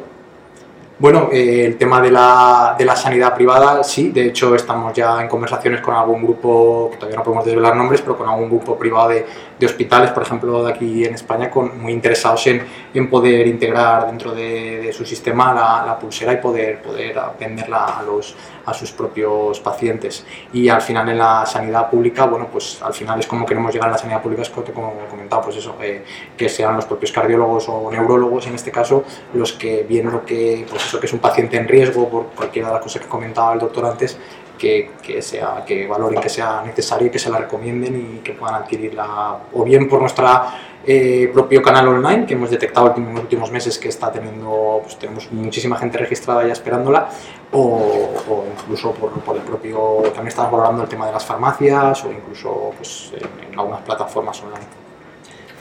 Bueno, 0.98 1.28
eh, 1.31 1.66
el 1.66 1.76
tema 1.76 2.00
de 2.00 2.10
la, 2.10 2.75
de 2.78 2.87
la, 2.87 2.96
sanidad 2.96 3.34
privada, 3.34 3.84
sí, 3.84 4.08
de 4.12 4.28
hecho 4.28 4.54
estamos 4.54 4.94
ya 4.94 5.20
en 5.20 5.28
conversaciones 5.28 5.82
con 5.82 5.94
algún 5.94 6.22
grupo, 6.22 6.88
que 6.90 6.96
todavía 6.96 7.19
no 7.19 7.22
podemos 7.22 7.44
desvelar 7.44 7.76
nombres, 7.76 8.00
pero 8.00 8.16
con 8.16 8.26
algún 8.26 8.48
grupo 8.48 8.78
privado 8.78 9.10
de, 9.10 9.26
de 9.58 9.67
hospitales, 9.67 10.11
por 10.11 10.23
ejemplo, 10.23 10.64
de 10.64 10.73
aquí 10.73 11.05
en 11.05 11.14
España, 11.14 11.50
con, 11.50 11.81
muy 11.81 11.93
interesados 11.93 12.47
en, 12.47 12.62
en 12.93 13.11
poder 13.11 13.47
integrar 13.47 14.06
dentro 14.06 14.35
de, 14.35 14.93
su 14.93 15.05
sistema 15.05 15.53
la, 15.53 15.99
pulsera 15.99 16.32
y 16.32 16.37
poder, 16.37 16.81
poder 16.81 17.19
venderla 17.38 17.99
a, 17.99 18.03
los, 18.03 18.35
a 18.64 18.73
sus 18.75 18.93
propios 18.93 19.61
pacientes. 19.61 20.25
Y 20.53 20.69
al 20.69 20.81
final 20.81 21.08
en 21.08 21.19
la 21.19 21.44
sanidad 21.47 21.91
pública, 21.91 22.26
bueno, 22.26 22.49
pues 22.50 22.81
al 22.82 22.94
final 22.94 23.20
es 23.20 23.26
como 23.26 23.44
queremos 23.47 23.73
llegar 23.73 23.88
a 23.88 23.93
la 23.93 23.99
sanidad 23.99 24.23
pública, 24.23 24.43
es 24.43 24.50
como 24.50 24.94
he 25.05 25.08
comentado, 25.08 25.43
pues 25.43 25.56
eso, 25.56 25.76
eh, 25.82 26.05
que 26.37 26.49
sean 26.49 26.76
los 26.76 26.85
propios 26.85 27.12
cardiólogos 27.12 27.69
o 27.69 27.91
neurólogos 27.91 28.47
en 28.47 28.55
este 28.55 28.70
caso 28.70 29.05
los 29.35 29.53
que 29.53 29.85
viendo 29.88 30.25
que 30.25 30.67
pues 30.69 30.85
eso 30.85 31.00
que 31.00 31.06
es 31.06 31.12
un 31.12 31.19
paciente 31.19 31.56
en 31.56 31.69
riesgo 31.69 32.08
por 32.08 32.26
cualquiera 32.26 32.69
de 32.69 32.75
las 32.75 32.82
cosas 32.82 33.03
que 33.03 33.08
comentaba 33.08 33.55
el 33.55 33.61
doctor 33.61 33.87
antes, 33.87 34.19
que, 34.58 34.91
que, 35.03 35.23
sea, 35.23 35.64
que 35.67 35.87
valoren 35.87 36.20
que 36.20 36.29
sea 36.29 36.63
necesario 36.65 37.08
y 37.08 37.10
que 37.10 37.19
se 37.19 37.31
la 37.31 37.39
recomienden 37.39 38.17
y 38.17 38.19
que 38.20 38.32
puedan 38.32 38.56
adquirirla 38.56 39.39
o 39.53 39.65
bien 39.65 39.89
por 39.89 40.01
nuestra 40.01 40.55
eh, 40.89 41.31
propio 41.32 41.60
canal 41.63 41.89
online 41.89 42.27
que 42.27 42.34
hemos 42.34 42.48
detectado 42.48 42.94
en 42.96 43.13
los 43.13 43.22
últimos 43.22 43.51
meses 43.51 43.77
que 43.77 43.89
está 43.89 44.13
teniendo, 44.13 44.82
pues 44.84 44.96
tenemos 44.96 45.32
muchísima 45.32 45.77
gente 45.77 45.98
registrada 45.98 46.46
ya 46.46 46.53
esperándola 46.53 47.08
o, 47.51 48.44
incluso 48.56 48.93
por, 48.93 49.10
por, 49.10 49.36
el 49.36 49.43
propio, 49.43 50.03
también 50.15 50.29
estamos 50.29 50.53
valorando 50.53 50.84
el 50.84 50.89
tema 50.89 51.06
de 51.06 51.13
las 51.13 51.25
farmacias 51.25 52.05
o 52.05 52.13
incluso 52.13 52.70
pues, 52.77 53.13
en, 53.17 53.58
algunas 53.58 53.81
plataformas 53.81 54.41
online. 54.44 54.67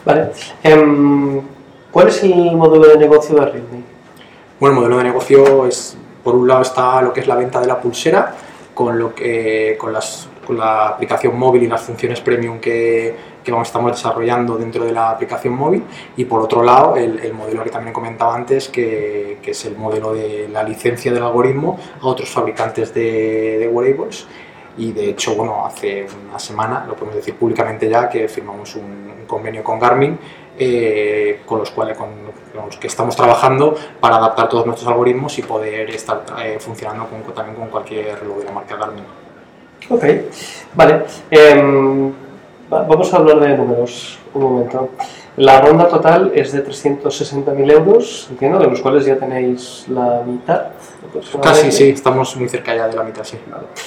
Vale. 0.06 0.32
Em, 0.62 1.42
¿Cuál 1.90 2.10
es 2.10 2.22
el 2.22 2.56
modelo 2.56 2.88
de 2.88 2.98
negocio 2.98 3.36
de 3.36 3.46
Ritmi? 3.48 3.84
Bueno, 4.60 4.76
el 4.76 4.82
modelo 4.82 4.98
de 4.98 5.04
negocio 5.06 5.66
es, 5.66 5.98
por 6.24 6.36
un 6.36 6.48
lado 6.48 6.62
está 6.62 7.02
lo 7.02 7.12
que 7.12 7.22
es 7.22 7.28
la 7.28 7.36
venta 7.36 7.60
de 7.60 7.66
la 7.66 7.82
pulsera, 7.82 8.36
con, 8.76 9.00
lo 9.00 9.16
que, 9.16 9.76
con, 9.80 9.92
las, 9.92 10.30
con 10.46 10.58
la 10.58 10.90
aplicación 10.90 11.40
móvil 11.40 11.64
y 11.64 11.68
las 11.68 11.82
funciones 11.82 12.22
premium 12.22 12.60
que, 12.60 13.16
que 13.44 13.52
vamos, 13.52 13.70
estamos 13.70 13.94
desarrollando 13.94 14.58
dentro 14.58 14.86
de 14.86 14.92
la 14.92 15.10
aplicación 15.10 15.56
móvil. 15.56 15.84
Y 16.18 16.26
por 16.26 16.42
otro 16.42 16.62
lado 16.62 16.96
el, 16.96 17.18
el 17.20 17.34
modelo 17.34 17.64
que 17.64 17.72
también 17.72 17.94
comentaba 17.94 18.36
antes 18.36 18.70
que, 18.70 19.40
que, 19.42 19.52
es 19.52 19.66
el 19.66 19.76
modelo 19.76 20.14
de 20.14 20.48
la 20.50 20.62
licencia 20.64 21.12
del 21.12 21.24
algoritmo 21.24 21.80
a 22.00 22.06
otros 22.06 22.30
fabricantes 22.30 22.94
de, 22.94 23.58
de 23.58 23.68
wearables. 23.68 24.28
Y 24.78 24.92
de 24.92 25.10
hecho 25.10 25.34
bueno 25.36 25.66
hace 25.66 26.06
una 26.30 26.38
semana 26.38 26.86
lo 26.86 26.94
podemos 26.96 27.16
decir 27.16 27.34
públicamente 27.36 27.90
ya 27.90 28.10
que 28.10 28.28
firmamos 28.28 28.76
un, 28.76 28.84
un 29.22 29.26
convenio 29.26 29.64
con 29.64 29.80
Garmin 29.80 30.20
eh, 30.58 31.42
con 31.46 31.60
los 31.60 31.72
cuales 31.72 31.98
con, 31.98 32.10
que 32.80 32.88
estamos 32.88 33.16
trabajando 33.16 33.76
para 34.00 34.18
adaptar 34.18 34.50
todos 34.50 34.66
nuestros 34.66 34.88
algoritmos 34.90 35.38
y 35.38 35.42
poder 35.42 35.90
estar 35.90 36.24
eh, 36.42 36.58
funcionando 36.60 37.08
con, 37.08 37.22
también 37.34 37.56
con 37.58 37.70
cualquier 37.70 38.20
reloj 38.20 38.40
de 38.40 38.46
la 38.46 38.52
marca 38.52 38.76
Garmin. 38.76 39.04
Ok, 39.90 40.04
vale. 40.74 41.04
Em, 41.30 42.12
vamos 42.70 43.14
a 43.14 43.18
hablar 43.18 43.40
de 43.40 43.58
números 43.58 44.20
un 44.34 44.44
momento. 44.44 44.90
La 45.38 45.60
ronda 45.60 45.90
total 45.90 46.32
es 46.34 46.54
de 46.54 46.66
360.000 46.66 47.72
euros, 47.74 48.28
entiendo, 48.30 48.58
de 48.58 48.68
los 48.68 48.80
cuales 48.80 49.06
ya 49.06 49.18
tenéis 49.18 49.86
la 49.90 50.22
mitad. 50.26 50.68
Casi, 51.42 51.72
sí, 51.74 51.90
estamos 51.90 52.36
muy 52.38 52.48
cerca 52.48 52.74
ya 52.74 52.88
de 52.88 52.96
la 52.96 53.04
mitad, 53.04 53.24
sí. 53.24 53.38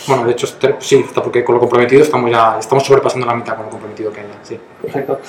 Bueno, 0.06 0.26
de 0.26 0.32
hecho, 0.32 0.46
sí, 0.78 1.04
porque 1.14 1.42
con 1.44 1.54
lo 1.54 1.60
comprometido 1.60 2.02
estamos 2.02 2.30
ya 2.30 2.58
estamos 2.58 2.84
sobrepasando 2.84 3.26
la 3.26 3.34
mitad 3.34 3.56
con 3.56 3.64
lo 3.64 3.70
comprometido 3.70 4.12
que 4.12 4.20
hay 4.20 4.26
sí. 4.42 4.60
Perfecto. 4.82 5.20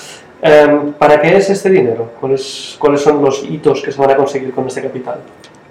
Em, 0.41 0.93
¿Para 0.93 1.19
qué 1.19 1.35
es 1.35 1.49
este 1.49 1.69
dinero? 1.69 2.11
¿Cuáles, 2.19 2.77
¿Cuáles 2.79 3.01
son 3.01 3.21
los 3.21 3.43
hitos 3.43 3.81
que 3.81 3.91
se 3.91 3.99
van 3.99 4.11
a 4.11 4.15
conseguir 4.15 4.51
con 4.53 4.65
este 4.67 4.81
capital? 4.81 5.19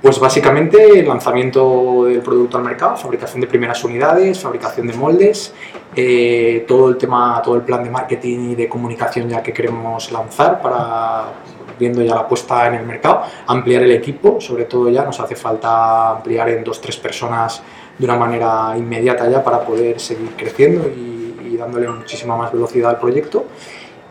Pues 0.02 0.20
básicamente 0.20 1.00
el 1.00 1.08
lanzamiento 1.08 2.04
del 2.04 2.20
producto 2.20 2.58
al 2.58 2.64
mercado, 2.64 2.96
fabricación 2.96 3.40
de 3.40 3.46
primeras 3.46 3.82
unidades, 3.82 4.38
fabricación 4.38 4.86
de 4.86 4.92
moldes, 4.92 5.54
eh, 5.96 6.64
todo 6.68 6.90
el 6.90 6.98
tema, 6.98 7.40
todo 7.42 7.56
el 7.56 7.62
plan 7.62 7.82
de 7.82 7.90
marketing 7.90 8.50
y 8.50 8.54
de 8.54 8.68
comunicación 8.68 9.28
ya 9.28 9.42
que 9.42 9.52
queremos 9.52 10.12
lanzar 10.12 10.60
para 10.62 11.32
viendo 11.78 12.02
ya 12.02 12.14
la 12.14 12.28
puesta 12.28 12.66
en 12.66 12.74
el 12.74 12.86
mercado, 12.86 13.22
ampliar 13.46 13.82
el 13.82 13.92
equipo, 13.92 14.40
sobre 14.40 14.64
todo 14.64 14.88
ya 14.90 15.04
nos 15.04 15.18
hace 15.20 15.36
falta 15.36 16.10
ampliar 16.10 16.48
en 16.50 16.62
dos 16.64 16.80
tres 16.80 16.96
personas 16.96 17.62
de 17.96 18.04
una 18.04 18.16
manera 18.16 18.74
inmediata 18.76 19.28
ya 19.28 19.42
para 19.42 19.60
poder 19.60 19.98
seguir 19.98 20.30
creciendo 20.36 20.88
y, 20.88 21.50
y 21.52 21.56
dándole 21.56 21.88
muchísima 21.88 22.36
más 22.36 22.52
velocidad 22.52 22.90
al 22.90 22.98
proyecto 22.98 23.46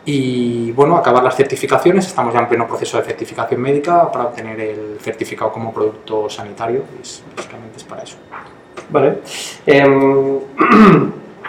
y 0.10 0.72
bueno, 0.72 0.96
acabar 0.96 1.22
las 1.22 1.36
certificaciones, 1.36 2.08
estamos 2.08 2.34
ya 2.34 2.40
en 2.40 2.48
pleno 2.48 2.66
proceso 2.66 2.98
de 2.98 3.04
certificación 3.04 3.60
médica 3.60 4.10
para 4.10 4.28
obtener 4.28 4.58
el 4.58 4.98
certificado 5.02 5.52
como 5.52 5.74
producto 5.74 6.30
sanitario, 6.30 6.84
es, 7.02 7.22
básicamente 7.36 7.76
es 7.76 7.84
para 7.84 8.04
eso. 8.04 8.16
Vale. 8.90 9.20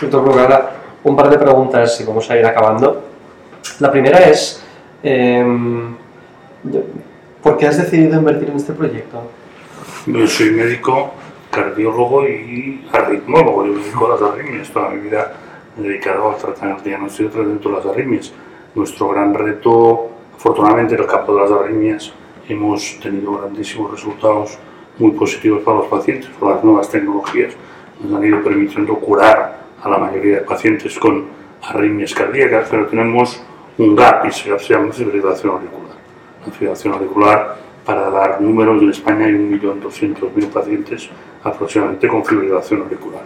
Eh, 0.00 0.10
doctor 0.10 0.40
ahora 0.40 0.70
un 1.04 1.16
par 1.16 1.30
de 1.30 1.38
preguntas 1.38 2.00
y 2.00 2.04
vamos 2.04 2.28
a 2.30 2.36
ir 2.36 2.44
acabando. 2.44 3.02
La 3.78 3.92
primera 3.92 4.18
es, 4.28 4.64
eh, 5.04 5.44
¿por 7.40 7.56
qué 7.56 7.66
has 7.68 7.76
decidido 7.78 8.18
invertir 8.18 8.50
en 8.50 8.56
este 8.56 8.72
proyecto? 8.72 9.22
Yo 10.06 10.26
soy 10.26 10.50
médico, 10.50 11.12
cardiólogo 11.52 12.26
y 12.28 12.84
arritmólogo, 12.92 13.66
yo 13.66 13.72
me 13.72 13.80
dedico 13.82 14.06
a 14.06 14.10
las 14.10 14.22
arritmias, 14.32 14.68
toda 14.68 14.90
mi 14.90 15.00
vida 15.02 15.32
dedicado 15.78 16.30
al 16.30 16.36
tratamiento, 16.36 16.84
diagnóstico 16.84 17.28
y 17.28 17.32
tratamiento 17.32 17.68
de 17.68 17.76
las 17.76 17.86
arritmias 17.86 18.32
nuestro 18.74 19.08
gran 19.08 19.34
reto, 19.34 20.10
afortunadamente 20.36 20.94
en 20.94 21.00
el 21.00 21.06
campo 21.06 21.34
de 21.34 21.40
las 21.42 21.50
arritmias, 21.50 22.12
hemos 22.48 22.98
tenido 23.00 23.38
grandísimos 23.38 23.90
resultados 23.90 24.58
muy 24.98 25.12
positivos 25.12 25.62
para 25.62 25.78
los 25.78 25.86
pacientes, 25.86 26.30
por 26.38 26.54
las 26.54 26.64
nuevas 26.64 26.88
tecnologías 26.90 27.54
nos 28.00 28.14
han 28.14 28.24
ido 28.24 28.42
permitiendo 28.42 28.94
curar 28.94 29.58
a 29.82 29.88
la 29.88 29.98
mayoría 29.98 30.36
de 30.36 30.40
pacientes 30.42 30.98
con 30.98 31.26
arritmias 31.62 32.14
cardíacas, 32.14 32.68
pero 32.70 32.86
tenemos 32.86 33.42
un 33.76 33.96
gap 33.96 34.24
y 34.26 34.32
se 34.32 34.48
llama 34.48 34.92
fibrilación 34.92 35.54
auricular. 35.54 35.96
La 36.46 36.52
fibrilación 36.52 36.94
auricular, 36.94 37.56
para 37.84 38.10
dar 38.10 38.40
números, 38.40 38.82
en 38.82 38.90
España 38.90 39.26
hay 39.26 39.32
1.200.000 39.32 40.48
pacientes 40.48 41.10
aproximadamente 41.42 42.06
con 42.06 42.24
fibrilación 42.24 42.82
auricular. 42.82 43.22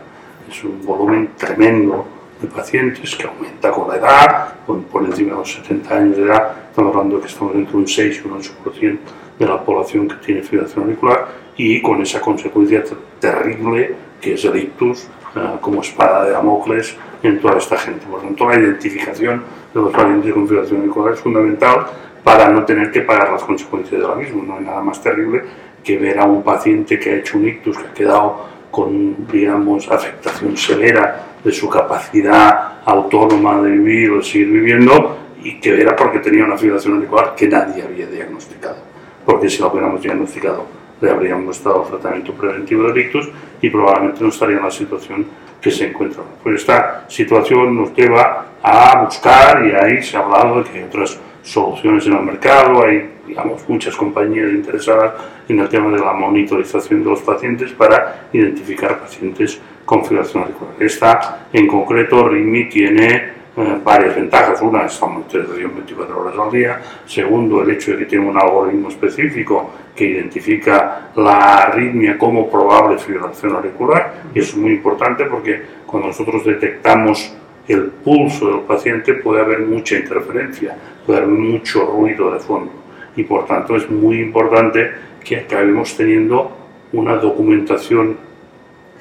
Es 0.49 0.65
un 0.65 0.85
volumen 0.85 1.31
tremendo 1.37 2.07
de 2.43 2.49
pacientes 2.49 3.15
que 3.15 3.27
aumenta 3.27 3.71
con 3.71 3.89
la 3.89 3.97
edad, 3.97 4.55
por 4.67 5.05
encima 5.05 5.33
de 5.33 5.39
los 5.39 5.53
70 5.55 5.95
años 5.97 6.17
de 6.17 6.25
edad, 6.25 6.53
estamos 6.69 6.95
hablando 6.95 7.17
de 7.17 7.23
que 7.23 7.29
estamos 7.29 7.55
entre 7.55 7.77
un 7.77 7.89
6 7.89 8.23
y 8.25 8.29
un 8.29 8.41
8% 8.41 8.99
de 9.39 9.47
la 9.47 9.65
población 9.65 10.09
que 10.09 10.17
tiene 10.17 10.43
fibrilación 10.43 10.85
auricular 10.85 11.29
y 11.57 11.81
con 11.81 12.03
esa 12.03 12.21
consecuencia 12.21 12.83
terrible 13.21 13.95
que 14.21 14.35
es 14.35 14.45
el 14.45 14.57
ictus 14.57 15.09
eh, 15.37 15.41
como 15.61 15.81
espada 15.81 16.25
de 16.25 16.33
Damocles 16.33 16.97
en 17.23 17.41
toda 17.41 17.59
esta 17.59 17.77
gente. 17.77 18.05
Por 18.07 18.21
lo 18.21 18.27
tanto, 18.27 18.49
la 18.49 18.59
identificación 18.59 19.43
de 19.73 19.81
los 19.81 19.93
pacientes 19.93 20.33
con 20.33 20.47
fibrilación 20.47 20.81
auricular 20.81 21.15
es 21.15 21.21
fundamental 21.21 21.87
para 22.23 22.49
no 22.49 22.65
tener 22.65 22.91
que 22.91 23.01
pagar 23.01 23.33
las 23.33 23.43
consecuencias 23.43 24.01
de 24.01 24.07
la 24.07 24.15
misma. 24.15 24.43
No 24.45 24.57
hay 24.59 24.65
nada 24.65 24.81
más 24.81 25.03
terrible 25.03 25.43
que 25.83 25.99
ver 25.99 26.19
a 26.19 26.25
un 26.25 26.43
paciente 26.43 26.99
que 26.99 27.11
ha 27.11 27.17
hecho 27.17 27.39
un 27.39 27.49
ictus, 27.49 27.79
que 27.79 27.87
ha 27.87 27.95
quedado 27.95 28.47
con, 28.73 29.29
digamos, 29.29 29.89
afectación 29.89 30.57
severa 30.57 31.27
de 31.45 31.53
su 31.53 31.69
capacidad 31.69 32.81
autónoma 32.85 33.61
de 33.61 33.71
vivir 33.71 34.11
o 34.11 34.23
seguir 34.23 34.49
viviendo 34.49 35.19
y 35.45 35.61
que 35.61 35.81
era 35.81 35.95
porque 35.95 36.19
tenía 36.19 36.45
una 36.45 36.57
fibrilación 36.57 36.95
auricular 36.95 37.35
que 37.37 37.47
nadie 37.47 37.83
había 37.85 38.07
diagnosticado. 38.07 38.79
Porque 39.25 39.49
si 39.49 39.61
lo 39.61 39.71
hubiéramos 39.71 40.03
diagnosticado, 40.03 40.67
le 41.01 41.11
habríamos 41.11 41.63
dado 41.63 41.83
tratamiento 41.83 42.33
preventivo 42.33 42.91
de 42.91 43.01
ictus 43.01 43.29
y 43.61 43.69
probablemente 43.69 44.23
no 44.23 44.31
estaría 44.31 44.57
en 44.57 44.65
la 44.65 44.71
situación 44.71 45.27
que 45.61 45.71
se 45.71 45.89
encuentra. 45.89 46.23
Pues 46.43 46.61
esta 46.61 47.05
situación 47.09 47.77
nos 47.77 47.95
lleva 47.95 48.47
a 48.63 49.05
buscar, 49.05 49.67
y 49.67 49.73
ahí 49.73 50.03
se 50.03 50.17
ha 50.17 50.21
hablado 50.21 50.63
de 50.63 50.71
que 50.71 50.79
hay 50.79 50.85
otras 50.85 51.19
soluciones 51.43 52.07
en 52.07 52.15
el 52.15 52.23
mercado, 52.23 52.85
hay 52.85 53.09
digamos, 53.27 53.67
muchas 53.69 53.97
compañías 53.97 54.51
interesadas 54.51 55.15
en 55.49 55.61
el 55.61 55.69
tema 55.69 55.91
de 55.91 55.99
la 55.99 56.13
monitorización 56.13 57.03
de 57.03 57.11
los 57.11 57.23
pacientes 57.23 57.73
para 57.73 58.29
identificar 58.33 59.01
pacientes 59.01 59.61
con 59.85 60.05
fibrilación 60.05 60.45
auricular. 60.45 60.75
Esta, 60.79 61.47
en 61.53 61.67
concreto, 61.67 62.29
RIMI 62.29 62.69
tiene 62.69 63.43
eh, 63.57 63.79
varias 63.85 64.17
ventajas. 64.17 64.61
Una 64.63 64.87
es 64.87 65.01
la 65.01 65.09
monitorización 65.09 65.75
24 65.75 66.21
horas 66.21 66.35
al 66.39 66.51
día. 66.51 66.81
Segundo, 67.07 67.63
el 67.63 67.71
hecho 67.71 67.93
de 67.93 67.99
que 67.99 68.07
tiene 68.07 68.29
un 68.29 68.37
algoritmo 68.37 68.89
específico 68.89 69.71
que 69.95 70.07
identifica 70.07 71.11
la 71.17 71.65
arritmia 71.65 72.17
como 72.17 72.51
probable 72.51 72.99
fibrilación 72.99 73.55
auricular. 73.57 74.23
Y 74.35 74.39
eso 74.39 74.53
es 74.53 74.57
muy 74.57 74.73
importante 74.73 75.25
porque 75.27 75.63
cuando 75.87 76.09
nosotros 76.09 76.45
detectamos 76.45 77.37
el 77.73 77.87
pulso 77.87 78.49
del 78.49 78.61
paciente 78.61 79.15
puede 79.15 79.41
haber 79.41 79.61
mucha 79.61 79.97
interferencia, 79.97 80.77
puede 81.07 81.21
haber 81.21 81.31
mucho 81.31 81.87
ruido 81.87 82.33
de 82.33 82.41
fondo 82.41 82.73
y 83.17 83.25
por 83.25 83.47
tanto 83.47 83.77
es 83.77 83.91
muy 83.91 84.21
importante 84.21 84.91
que 85.23 85.37
acabemos 85.37 85.97
teniendo 85.97 86.57
una 86.93 87.17
documentación 87.17 88.17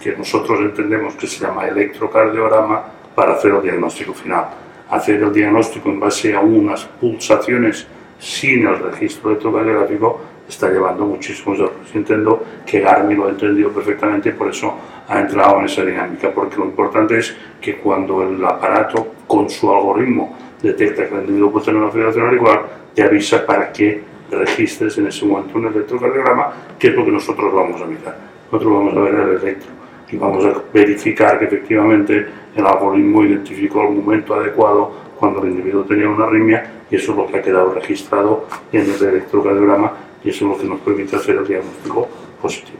que 0.02 0.16
nosotros 0.16 0.60
entendemos 0.62 1.16
que 1.16 1.28
se 1.28 1.46
llama 1.46 1.68
electrocardiograma 1.68 2.84
para 3.14 3.34
hacer 3.34 3.52
el 3.52 3.62
diagnóstico 3.62 4.14
final. 4.14 4.46
Hacer 4.90 5.22
el 5.22 5.32
diagnóstico 5.32 5.90
en 5.90 6.00
base 6.00 6.34
a 6.34 6.40
unas 6.40 6.86
pulsaciones 6.86 7.88
sin 8.20 8.68
el 8.68 8.80
registro 8.80 9.32
electrocardiográfico 9.32 10.22
está 10.48 10.70
llevando 10.70 11.06
muchísimos 11.06 11.60
errores. 11.60 11.94
Entiendo 11.94 12.44
que 12.66 12.80
Garmin 12.80 13.18
lo 13.18 13.28
ha 13.28 13.30
entendido 13.30 13.70
perfectamente 13.72 14.30
y 14.30 14.32
por 14.34 14.50
eso 14.50 14.74
ha 15.08 15.20
entrado 15.20 15.60
en 15.60 15.66
esa 15.66 15.84
dinámica, 15.84 16.32
porque 16.32 16.58
lo 16.58 16.66
importante 16.66 17.18
es 17.18 17.36
que 17.60 17.78
cuando 17.78 18.24
el 18.24 18.44
aparato 18.44 19.14
con 19.28 19.50
su 19.50 19.72
algoritmo 19.72 20.38
detecta 20.62 21.08
que 21.08 21.16
el 21.16 21.22
individuo 21.22 21.52
puede 21.52 21.66
tener 21.66 21.82
una 21.82 21.92
fibrilación 21.92 22.26
auricular, 22.26 22.66
te 22.94 23.04
avisa 23.04 23.46
para 23.46 23.72
que 23.72 24.04
registres 24.32 24.98
en 24.98 25.08
ese 25.08 25.26
momento 25.26 25.58
un 25.58 25.68
electrocardiograma, 25.68 26.54
que 26.80 26.90
es 26.90 26.96
lo 26.96 27.06
que 27.06 27.12
nosotros 27.12 27.54
vamos 27.54 27.82
a 27.82 27.86
mirar. 27.86 28.18
Nosotros 28.52 28.74
vamos 28.74 28.98
a 28.98 29.00
ver 29.02 29.14
el 29.14 29.30
electro 29.42 29.72
y 30.12 30.18
vamos 30.18 30.46
a 30.46 30.62
verificar 30.74 31.40
que 31.40 31.46
efectivamente 31.46 32.28
el 32.56 32.66
algoritmo 32.66 33.24
identificó 33.24 33.84
el 33.84 33.96
momento 33.96 34.36
adecuado 34.36 34.92
cuando 35.18 35.42
el 35.44 35.52
individuo 35.52 35.84
tenía 35.84 36.10
una 36.10 36.26
arritmia 36.26 36.84
y 36.90 36.96
eso 36.96 37.12
es 37.12 37.18
lo 37.18 37.28
que 37.28 37.38
ha 37.38 37.42
quedado 37.42 37.74
registrado 37.74 38.48
en 38.72 38.82
el 38.82 39.04
electrocardiograma 39.04 39.94
y 40.24 40.30
eso 40.30 40.46
es 40.46 40.52
lo 40.52 40.58
que 40.58 40.68
nos 40.68 40.80
permite 40.82 41.16
hacer 41.16 41.36
el 41.36 41.48
diagnóstico 41.48 42.08
positivo. 42.42 42.78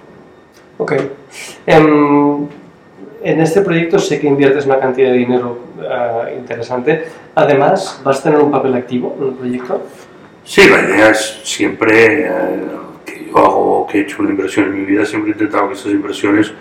Ok. 0.78 0.94
Um, 1.68 2.48
en 3.24 3.40
este 3.40 3.62
proyecto 3.62 4.00
sé 4.00 4.20
que 4.20 4.28
inviertes 4.28 4.66
una 4.66 4.80
cantidad 4.80 5.12
de 5.12 5.18
dinero 5.18 5.60
uh, 5.78 6.38
interesante. 6.38 7.06
Además, 7.36 8.02
¿vas 8.04 8.20
a 8.20 8.24
tener 8.24 8.40
un 8.40 8.52
papel 8.52 8.74
activo 8.74 9.16
en 9.20 9.28
el 9.28 9.34
proyecto? 9.34 9.82
Sí, 10.44 10.68
la 10.68 10.82
idea 10.82 11.12
es 11.12 11.42
siempre 11.44 12.26
eh, 12.26 12.30
que 13.06 13.26
yo 13.30 13.38
hago, 13.38 13.88
que 13.88 14.00
he 14.00 14.02
hecho 14.02 14.22
una 14.22 14.32
inversión 14.32 14.66
en 14.66 14.74
mi 14.74 14.86
vida, 14.86 15.06
siempre 15.06 15.32
he 15.32 15.34
intentado 15.34 15.68
que 15.68 15.76
esas 15.76 15.92
inversiones 15.92 16.52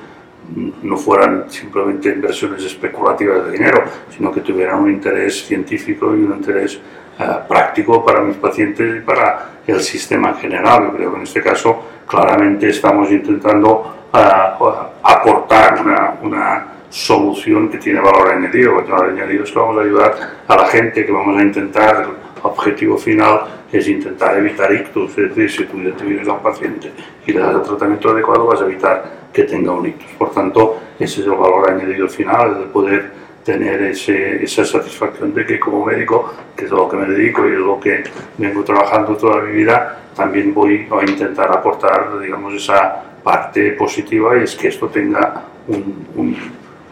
no 0.82 0.96
fueran 0.96 1.50
simplemente 1.50 2.10
inversiones 2.10 2.64
especulativas 2.64 3.46
de 3.46 3.52
dinero, 3.52 3.84
sino 4.14 4.32
que 4.32 4.40
tuvieran 4.40 4.80
un 4.80 4.90
interés 4.90 5.46
científico 5.46 6.14
y 6.14 6.24
un 6.24 6.32
interés 6.36 6.78
eh, 7.20 7.24
práctico 7.46 8.02
para 8.02 8.22
mis 8.22 8.36
pacientes 8.36 8.96
y 8.96 9.00
para 9.00 9.60
el 9.66 9.80
sistema 9.80 10.30
en 10.30 10.36
general. 10.36 10.90
Creo 10.96 11.10
que 11.10 11.16
en 11.18 11.22
este 11.22 11.42
caso 11.42 11.82
claramente 12.06 12.70
estamos 12.70 13.10
intentando 13.10 14.08
uh, 14.10 14.72
aportar 15.02 15.82
una, 16.22 16.66
solución 16.88 17.68
que 17.68 17.76
tiene 17.76 18.00
valor 18.00 18.32
añadido. 18.32 18.80
El 18.80 18.90
valor 18.90 19.10
añadido 19.10 19.44
es 19.44 19.52
que 19.52 19.58
vamos 19.58 19.76
a 19.76 19.82
ayudar 19.82 20.14
a 20.48 20.56
la 20.56 20.66
gente, 20.66 21.04
que 21.04 21.12
vamos 21.12 21.38
a 21.38 21.42
intentar, 21.42 22.02
el 22.02 22.08
objetivo 22.42 22.96
final 22.96 23.42
es 23.70 23.86
intentar 23.86 24.36
evitar 24.38 24.72
ictus, 24.72 25.10
es 25.10 25.28
decir, 25.28 25.50
si 25.50 25.64
tú 25.66 25.78
identificas 25.78 26.26
a 26.26 26.32
un 26.32 26.42
paciente 26.42 26.90
y 27.26 27.32
le 27.32 27.38
das 27.38 27.54
el 27.54 27.62
tratamiento 27.62 28.10
adecuado 28.10 28.46
vas 28.46 28.62
a 28.62 28.64
evitar 28.64 29.04
que 29.32 29.44
tenga 29.44 29.72
un 29.72 29.86
ictus. 29.86 30.10
Por 30.18 30.32
tanto, 30.32 30.80
ese 30.98 31.20
es 31.20 31.26
el 31.26 31.34
valor 31.34 31.70
añadido 31.70 32.08
final, 32.08 32.58
de 32.60 32.66
poder 32.66 33.19
tener 33.44 33.82
ese, 33.82 34.44
esa 34.44 34.64
satisfacción 34.64 35.32
de 35.34 35.46
que 35.46 35.58
como 35.58 35.84
médico, 35.84 36.32
que 36.56 36.66
es 36.66 36.70
lo 36.70 36.88
que 36.88 36.96
me 36.96 37.06
dedico 37.06 37.48
y 37.48 37.52
es 37.52 37.58
lo 37.58 37.80
que 37.80 38.04
vengo 38.38 38.62
trabajando 38.62 39.16
toda 39.16 39.42
mi 39.42 39.52
vida, 39.52 39.98
también 40.14 40.52
voy 40.52 40.86
a 40.90 41.10
intentar 41.10 41.50
aportar, 41.50 42.20
digamos, 42.20 42.54
esa 42.54 43.02
parte 43.22 43.72
positiva 43.72 44.38
y 44.38 44.44
es 44.44 44.54
que 44.56 44.68
esto 44.68 44.88
tenga 44.88 45.44
un, 45.68 46.06
un, 46.16 46.36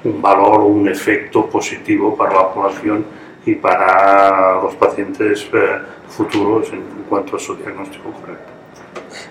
un 0.05 0.23
valor 0.23 0.61
o 0.61 0.67
un 0.67 0.88
efecto 0.88 1.47
positivo 1.47 2.17
para 2.17 2.35
la 2.35 2.52
población 2.52 3.05
y 3.45 3.55
para 3.55 4.61
los 4.62 4.75
pacientes 4.76 5.49
eh, 5.52 5.78
futuros 6.09 6.73
en 6.73 6.83
cuanto 7.09 7.37
a 7.37 7.38
su 7.38 7.57
diagnóstico 7.57 8.11
correcto. 8.11 8.50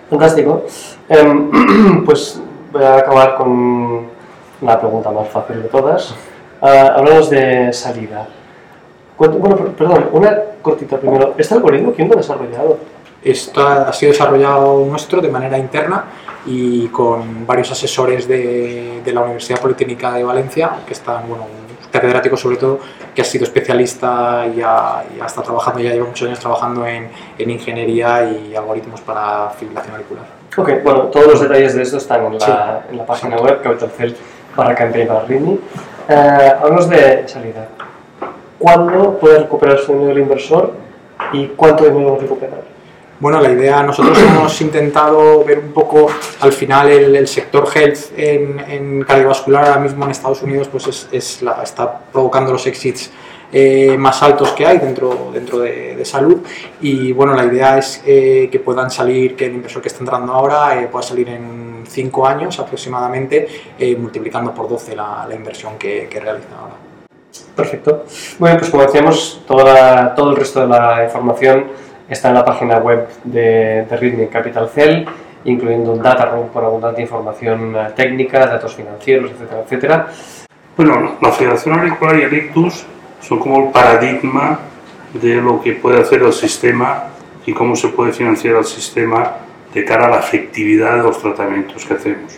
Fantástico. 0.09 0.65
Eh, 1.09 1.49
pues 2.05 2.41
voy 2.71 2.83
a 2.83 2.97
acabar 2.97 3.35
con 3.35 4.07
la 4.61 4.79
pregunta 4.79 5.11
más 5.11 5.29
fácil 5.29 5.61
de 5.61 5.69
todas. 5.69 6.15
Uh, 6.59 6.65
hablamos 6.65 7.29
de 7.29 7.71
salida. 7.71 8.27
Bueno, 9.17 9.55
perdón, 9.77 10.09
una 10.11 10.37
cortita 10.61 10.97
primero. 10.97 11.35
¿Este 11.37 11.53
algoritmo 11.53 11.93
quién 11.93 12.07
lo 12.07 12.15
ha 12.15 12.17
desarrollado? 12.17 12.77
Esto 13.23 13.67
ha 13.67 13.91
sido 13.93 14.11
desarrollado 14.11 14.85
nuestro 14.85 15.21
de 15.21 15.29
manera 15.29 15.57
interna 15.57 16.05
y 16.45 16.87
con 16.87 17.45
varios 17.45 17.71
asesores 17.71 18.27
de, 18.27 19.01
de 19.03 19.11
la 19.11 19.21
Universidad 19.21 19.59
Politécnica 19.59 20.13
de 20.13 20.23
Valencia, 20.23 20.71
que 20.85 20.93
están, 20.93 21.27
bueno, 21.27 21.43
un 21.43 21.91
catedrático 21.91 22.37
sobre 22.37 22.57
todo, 22.57 22.79
que 23.13 23.21
ha 23.21 23.25
sido 23.25 23.43
especialista 23.43 24.45
y 24.47 24.57
ya, 24.57 25.03
ya 25.17 25.25
está 25.25 25.41
trabajando, 25.41 25.79
ya 25.79 25.91
lleva 25.91 26.07
muchos 26.07 26.27
años 26.27 26.39
trabajando 26.39 26.85
en, 26.85 27.09
en 27.37 27.49
ingeniería 27.49 28.23
y 28.23 28.55
algoritmos 28.55 29.01
para 29.01 29.49
fibrilación 29.51 29.95
auricular. 29.95 30.25
Ok, 30.55 30.83
bueno, 30.83 31.01
todos 31.03 31.27
los 31.27 31.41
detalles 31.41 31.75
de 31.75 31.81
esto 31.83 31.97
están 31.97 32.25
en 32.25 32.39
la, 32.39 32.85
en 32.89 32.97
la 32.97 33.05
página 33.05 33.37
web, 33.37 33.61
capitalcel 33.61 34.15
para 34.55 34.73
campaña 34.75 35.07
para 35.07 35.25
Ritmi. 35.25 35.59
Eh, 36.09 36.53
hablamos 36.61 36.89
de 36.89 37.27
salida. 37.27 37.67
¿Cuándo 38.57 39.17
puede 39.19 39.39
recuperar 39.39 39.77
su 39.79 39.93
dinero 39.93 40.11
el 40.11 40.19
inversor 40.19 40.73
y 41.33 41.47
cuánto 41.47 41.83
dinero 41.85 42.17
recuperar? 42.19 42.61
Bueno, 43.19 43.41
la 43.41 43.49
idea, 43.51 43.81
nosotros 43.81 44.17
hemos 44.19 44.61
intentado 44.61 45.43
ver 45.43 45.57
un 45.59 45.71
poco, 45.73 46.07
al 46.39 46.53
final 46.53 46.87
el, 46.89 47.15
el 47.15 47.27
sector 47.27 47.67
health 47.73 48.11
en, 48.15 48.59
en 48.59 49.03
cardiovascular 49.03 49.65
ahora 49.65 49.79
mismo 49.79 50.05
en 50.05 50.11
Estados 50.11 50.43
Unidos 50.43 50.67
pues 50.71 50.85
es, 50.87 51.07
es 51.11 51.41
la- 51.41 51.61
está 51.63 51.99
provocando 52.11 52.51
los 52.53 52.67
exits 52.67 53.09
eh, 53.51 53.95
más 53.97 54.21
altos 54.23 54.51
que 54.51 54.65
hay 54.65 54.77
dentro, 54.79 55.29
dentro 55.33 55.59
de, 55.59 55.95
de 55.95 56.05
salud 56.05 56.41
y 56.81 57.11
bueno, 57.13 57.33
la 57.33 57.45
idea 57.45 57.77
es 57.77 58.01
eh, 58.05 58.49
que 58.51 58.59
puedan 58.59 58.91
salir, 58.91 59.35
que 59.35 59.45
el 59.45 59.53
inversor 59.55 59.81
que 59.81 59.87
está 59.87 60.01
entrando 60.01 60.33
ahora 60.33 60.81
eh, 60.81 60.87
pueda 60.87 61.03
salir 61.03 61.29
en 61.29 61.83
5 61.87 62.27
años 62.27 62.59
aproximadamente, 62.59 63.47
eh, 63.79 63.95
multiplicando 63.95 64.53
por 64.53 64.67
12 64.67 64.95
la, 64.95 65.25
la 65.27 65.35
inversión 65.35 65.77
que, 65.77 66.07
que 66.09 66.19
realiza 66.19 66.47
ahora. 66.59 66.73
Perfecto. 67.55 68.03
Bien, 68.39 68.57
pues 68.57 68.69
como 68.69 68.83
decíamos, 68.83 69.41
toda 69.47 69.63
la- 69.73 70.15
todo 70.15 70.31
el 70.31 70.35
resto 70.35 70.61
de 70.61 70.67
la 70.67 71.03
información 71.05 71.65
está 72.09 72.27
en 72.29 72.33
la 72.35 72.45
página 72.45 72.77
web 72.79 73.07
de, 73.23 73.85
de 73.89 73.97
Ritmi 73.97 74.27
Capital 74.27 74.69
Cell, 74.69 75.05
incluyendo 75.45 75.91
un 75.93 76.01
data 76.01 76.25
room 76.25 76.49
con 76.49 76.63
abundante 76.65 77.01
información 77.01 77.75
eh, 77.75 77.87
técnica, 77.95 78.45
datos 78.45 78.75
financieros, 78.75 79.31
etcétera, 79.31 79.61
etcétera. 79.63 80.07
Bueno, 80.75 81.15
la 81.21 81.31
fibrilación 81.31 81.79
auricular 81.79 82.17
y 82.19 82.23
el 82.23 82.33
ictus 82.33 82.85
son 83.21 83.39
como 83.39 83.65
el 83.65 83.71
paradigma 83.71 84.59
de 85.13 85.35
lo 85.35 85.61
que 85.61 85.73
puede 85.73 86.01
hacer 86.01 86.21
el 86.21 86.33
sistema 86.33 87.05
y 87.45 87.53
cómo 87.53 87.75
se 87.75 87.89
puede 87.89 88.13
financiar 88.13 88.55
el 88.55 88.65
sistema 88.65 89.37
de 89.73 89.85
cara 89.85 90.07
a 90.07 90.09
la 90.09 90.19
efectividad 90.19 90.97
de 90.97 91.03
los 91.03 91.21
tratamientos 91.21 91.85
que 91.85 91.93
hacemos. 91.93 92.37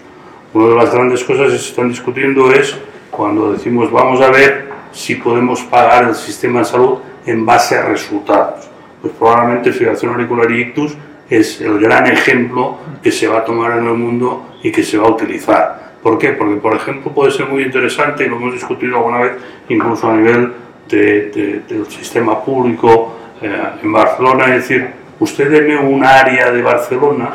Una 0.53 0.67
de 0.69 0.75
las 0.75 0.93
grandes 0.93 1.23
cosas 1.23 1.51
que 1.51 1.57
se 1.57 1.69
están 1.69 1.89
discutiendo 1.89 2.51
es 2.51 2.75
cuando 3.11 3.53
decimos 3.53 3.91
vamos 3.91 4.21
a 4.21 4.29
ver 4.29 4.69
si 4.91 5.15
podemos 5.15 5.61
pagar 5.63 6.05
el 6.05 6.15
sistema 6.15 6.59
de 6.59 6.65
salud 6.65 6.99
en 7.25 7.45
base 7.45 7.77
a 7.77 7.83
resultados. 7.83 8.69
Pues 9.01 9.13
probablemente 9.13 9.71
fibrilación 9.71 10.13
auricular 10.13 10.51
y 10.51 10.61
ictus 10.61 10.97
es 11.29 11.61
el 11.61 11.79
gran 11.79 12.07
ejemplo 12.07 12.77
que 13.01 13.11
se 13.11 13.27
va 13.27 13.39
a 13.39 13.45
tomar 13.45 13.77
en 13.77 13.85
el 13.85 13.93
mundo 13.93 14.45
y 14.63 14.71
que 14.71 14.83
se 14.83 14.97
va 14.97 15.07
a 15.07 15.11
utilizar. 15.11 15.89
¿Por 16.01 16.17
qué? 16.17 16.31
Porque, 16.31 16.55
por 16.55 16.73
ejemplo, 16.75 17.11
puede 17.11 17.31
ser 17.31 17.45
muy 17.47 17.63
interesante, 17.63 18.25
y 18.25 18.29
lo 18.29 18.37
hemos 18.37 18.53
discutido 18.53 18.97
alguna 18.97 19.19
vez, 19.19 19.33
incluso 19.67 20.09
a 20.09 20.15
nivel 20.15 20.53
de- 20.89 21.29
de- 21.29 21.59
del 21.67 21.85
sistema 21.87 22.43
público 22.43 23.15
eh, 23.41 23.61
en 23.83 23.91
Barcelona, 23.91 24.45
es 24.55 24.67
decir, 24.67 24.89
usted 25.19 25.49
deme 25.49 25.77
un 25.77 26.03
área 26.03 26.51
de 26.51 26.61
Barcelona 26.61 27.29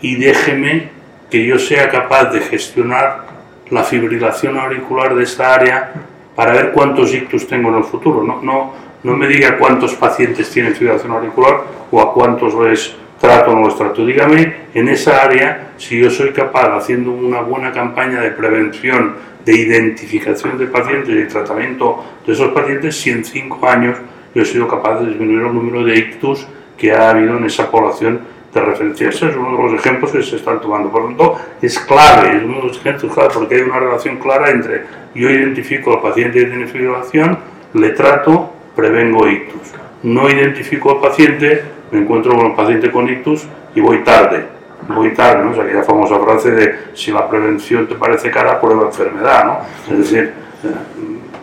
y 0.00 0.16
déjeme 0.16 0.88
que 1.30 1.44
yo 1.46 1.58
sea 1.58 1.88
capaz 1.88 2.26
de 2.32 2.40
gestionar 2.40 3.24
la 3.70 3.82
fibrilación 3.82 4.58
auricular 4.58 5.14
de 5.14 5.24
esta 5.24 5.54
área 5.54 5.92
para 6.34 6.52
ver 6.52 6.72
cuántos 6.72 7.12
ictus 7.14 7.46
tengo 7.46 7.70
en 7.70 7.76
el 7.76 7.84
futuro. 7.84 8.22
No, 8.22 8.40
no, 8.42 8.72
no 9.02 9.16
me 9.16 9.26
diga 9.26 9.56
cuántos 9.58 9.94
pacientes 9.94 10.50
tienen 10.50 10.74
fibrilación 10.74 11.12
auricular 11.12 11.62
o 11.90 12.00
a 12.00 12.12
cuántos 12.12 12.54
les 12.54 12.94
trato 13.24 13.52
o 13.52 13.54
no 13.54 13.66
les 13.66 13.76
trato. 13.76 14.04
Dígame 14.04 14.54
en 14.74 14.88
esa 14.88 15.22
área 15.22 15.72
si 15.78 15.98
yo 15.98 16.10
soy 16.10 16.32
capaz, 16.32 16.76
haciendo 16.76 17.10
una 17.10 17.40
buena 17.40 17.72
campaña 17.72 18.20
de 18.20 18.30
prevención, 18.30 19.14
de 19.44 19.56
identificación 19.56 20.58
de 20.58 20.66
pacientes 20.66 21.08
y 21.08 21.14
de 21.14 21.24
tratamiento 21.24 22.04
de 22.26 22.32
esos 22.34 22.52
pacientes, 22.52 22.96
si 22.96 23.10
en 23.10 23.24
cinco 23.24 23.66
años 23.66 23.96
yo 24.34 24.42
he 24.42 24.44
sido 24.44 24.68
capaz 24.68 25.00
de 25.00 25.08
disminuir 25.08 25.46
el 25.46 25.54
número 25.54 25.82
de 25.84 25.96
ictus 25.96 26.46
que 26.76 26.92
ha 26.92 27.10
habido 27.10 27.38
en 27.38 27.44
esa 27.44 27.70
población 27.70 28.20
de 28.52 28.60
referencia. 28.60 29.08
Ese 29.08 29.30
es 29.30 29.36
uno 29.36 29.56
de 29.56 29.72
los 29.72 29.80
ejemplos 29.80 30.12
que 30.12 30.22
se 30.22 30.36
están 30.36 30.60
tomando. 30.60 30.90
Por 30.90 31.02
lo 31.02 31.08
tanto, 31.08 31.40
es 31.62 31.78
clave, 31.78 32.36
es 32.36 32.42
uno 32.42 32.58
de 32.58 32.68
los 32.68 32.78
ejemplos 32.78 33.14
clave, 33.14 33.30
porque 33.32 33.54
hay 33.54 33.62
una 33.62 33.80
relación 33.80 34.18
clara 34.18 34.50
entre 34.50 34.82
yo 35.14 35.30
identifico 35.30 35.94
al 35.94 36.02
paciente 36.02 36.40
que 36.40 36.46
tiene 36.46 36.66
fibrilación, 36.66 37.38
le 37.72 37.90
trato, 37.90 38.52
prevengo 38.76 39.26
ictus. 39.28 39.72
No 40.02 40.28
identifico 40.28 40.90
al 40.90 41.00
paciente, 41.00 41.73
me 41.94 42.00
encuentro 42.00 42.34
con 42.36 42.46
el 42.46 42.54
paciente 42.54 42.90
con 42.90 43.08
ictus 43.08 43.46
y 43.72 43.80
voy 43.80 44.02
tarde. 44.02 44.44
Voy 44.88 45.14
tarde, 45.14 45.44
¿no? 45.44 45.52
O 45.52 45.54
sea, 45.54 45.62
aquella 45.62 45.84
famosa 45.84 46.18
frase 46.18 46.50
de 46.50 46.74
si 46.92 47.12
la 47.12 47.28
prevención 47.30 47.86
te 47.86 47.94
parece 47.94 48.32
cara, 48.32 48.60
prueba 48.60 48.86
enfermedad, 48.86 49.44
¿no? 49.44 49.58
Es 49.92 49.98
decir, 49.98 50.32
eh, 50.64 50.68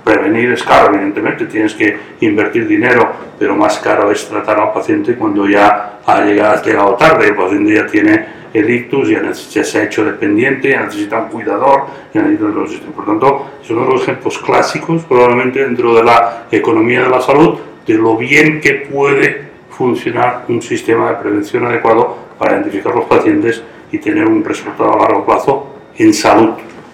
prevenir 0.03 0.51
es 0.51 0.61
caro, 0.61 0.93
evidentemente, 0.93 1.45
tienes 1.45 1.73
que 1.73 1.97
invertir 2.19 2.67
dinero, 2.67 3.09
pero 3.39 3.55
más 3.55 3.79
caro 3.79 4.11
es 4.11 4.27
tratar 4.27 4.59
al 4.59 4.73
paciente 4.73 5.15
cuando 5.15 5.47
ya 5.47 5.99
ha 6.05 6.21
llegado, 6.21 6.53
has 6.53 6.65
llegado 6.65 6.95
tarde, 6.95 7.29
el 7.29 7.35
paciente 7.35 7.73
ya 7.73 7.87
tiene 7.87 8.25
el 8.53 8.69
ictus, 8.69 9.07
ya, 9.07 9.21
ya 9.31 9.63
se 9.63 9.79
ha 9.79 9.83
hecho 9.83 10.03
dependiente, 10.03 10.71
ya 10.71 10.83
necesita 10.83 11.17
un 11.17 11.29
cuidador, 11.29 11.85
ya 12.13 12.23
necesita 12.23 12.49
otro 12.49 12.67
sistema. 12.67 12.91
Por 12.93 13.05
tanto, 13.05 13.51
de 13.65 13.73
los 13.73 14.01
ejemplos 14.01 14.37
clásicos, 14.39 15.03
probablemente 15.05 15.63
dentro 15.63 15.95
de 15.95 16.03
la 16.03 16.47
economía 16.51 17.03
de 17.03 17.09
la 17.09 17.21
salud, 17.21 17.57
de 17.87 17.93
lo 17.93 18.17
bien 18.17 18.59
que 18.59 18.73
puede 18.91 19.50
funcionar 19.81 20.45
un 20.47 20.61
sistema 20.61 21.09
de 21.09 21.15
prevención 21.15 21.65
adecuado 21.65 22.15
para 22.37 22.53
identificar 22.53 22.93
los 22.93 23.05
pacientes 23.05 23.63
y 23.91 23.97
tener 23.97 24.27
un 24.27 24.43
resultado 24.43 24.93
a 24.93 24.99
largo 24.99 25.25
plazo 25.25 25.67
en 25.97 26.13
salud, 26.13 26.51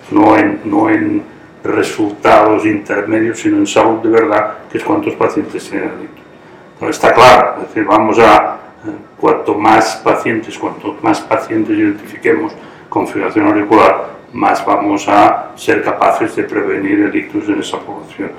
no 0.10 0.38
en, 0.38 0.62
no 0.63 0.89
en 0.89 1.21
resultados 1.65 2.65
intermedios, 2.65 3.39
sino 3.39 3.58
en 3.58 3.67
salud 3.67 3.97
de 3.97 4.10
verdad, 4.10 4.60
que 4.71 4.78
es 4.78 4.86
cuántos 4.86 5.15
pacientes 5.15 5.69
tienen 5.69 5.89
el 5.89 6.06
ictus. 6.06 6.23
Entonces, 6.76 6.95
está 6.95 7.13
claro, 7.13 7.56
es 7.58 7.67
decir, 7.67 7.84
vamos 7.84 8.17
a, 8.19 8.58
eh, 8.86 8.91
cuanto 9.19 9.54
más 9.56 9.97
pacientes, 9.97 10.58
cuanto 10.58 10.95
más 11.02 11.19
pacientes 11.19 11.78
identifiquemos 11.78 12.54
con 12.88 13.06
fibrilación 13.06 13.47
auricular, 13.47 14.12
más 14.32 14.65
vamos 14.65 15.06
a 15.10 15.52
ser 15.56 15.84
capaces 15.84 16.38
de 16.38 16.43
prevenir 16.43 17.02
el 17.02 17.13
ictus 17.13 17.50
en 17.50 17.60
esa 17.60 17.80
población. 17.80 18.32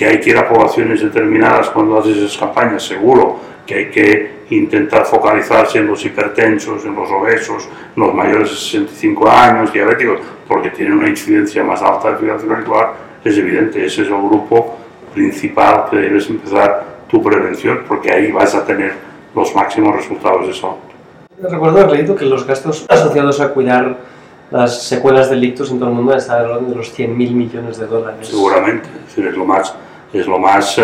Que 0.00 0.06
hay 0.06 0.18
que 0.18 0.30
ir 0.30 0.38
a 0.38 0.48
poblaciones 0.48 1.02
determinadas 1.02 1.68
cuando 1.68 1.98
haces 1.98 2.16
esas 2.16 2.38
campañas, 2.38 2.82
seguro, 2.82 3.38
que 3.66 3.74
hay 3.74 3.90
que 3.90 4.30
intentar 4.48 5.04
focalizarse 5.04 5.76
en 5.76 5.88
los 5.88 6.02
hipertensos, 6.02 6.86
en 6.86 6.94
los 6.94 7.10
obesos, 7.10 7.68
en 7.94 8.02
los 8.02 8.14
mayores 8.14 8.48
de 8.48 8.56
65 8.56 9.30
años, 9.30 9.70
diabéticos, 9.70 10.20
porque 10.48 10.70
tienen 10.70 10.94
una 10.94 11.08
incidencia 11.10 11.62
más 11.62 11.82
alta 11.82 12.12
de 12.12 12.16
fibrilación 12.16 12.50
auricular, 12.50 12.94
es 13.22 13.36
evidente, 13.36 13.84
ese 13.84 14.00
es 14.00 14.08
el 14.08 14.16
grupo 14.16 14.78
principal 15.12 15.84
que 15.90 15.96
debes 15.96 16.30
empezar 16.30 16.82
tu 17.06 17.22
prevención, 17.22 17.80
porque 17.86 18.10
ahí 18.10 18.32
vas 18.32 18.54
a 18.54 18.64
tener 18.64 18.94
los 19.34 19.54
máximos 19.54 19.94
resultados 19.94 20.46
de 20.46 20.54
salud. 20.54 20.76
Recuerdo 21.42 21.78
haber 21.78 21.90
leído 21.90 22.16
que 22.16 22.24
los 22.24 22.46
gastos 22.46 22.86
asociados 22.88 23.38
a 23.42 23.50
cuidar 23.50 23.98
las 24.50 24.82
secuelas 24.82 25.28
del 25.28 25.44
ictus 25.44 25.70
en 25.70 25.78
todo 25.78 25.90
el 25.90 25.94
mundo 25.94 26.14
están 26.14 26.38
alrededor 26.38 26.68
de 26.68 26.74
los 26.74 26.98
100.000 26.98 27.32
millones 27.32 27.76
de 27.76 27.86
dólares. 27.86 28.26
seguramente. 28.26 28.88
Es 28.88 29.14
decir, 29.14 29.26
es 29.26 29.36
lo 29.36 29.44
más, 29.44 29.74
es 30.12 30.26
lo 30.26 30.38
más 30.38 30.78
eh, 30.78 30.82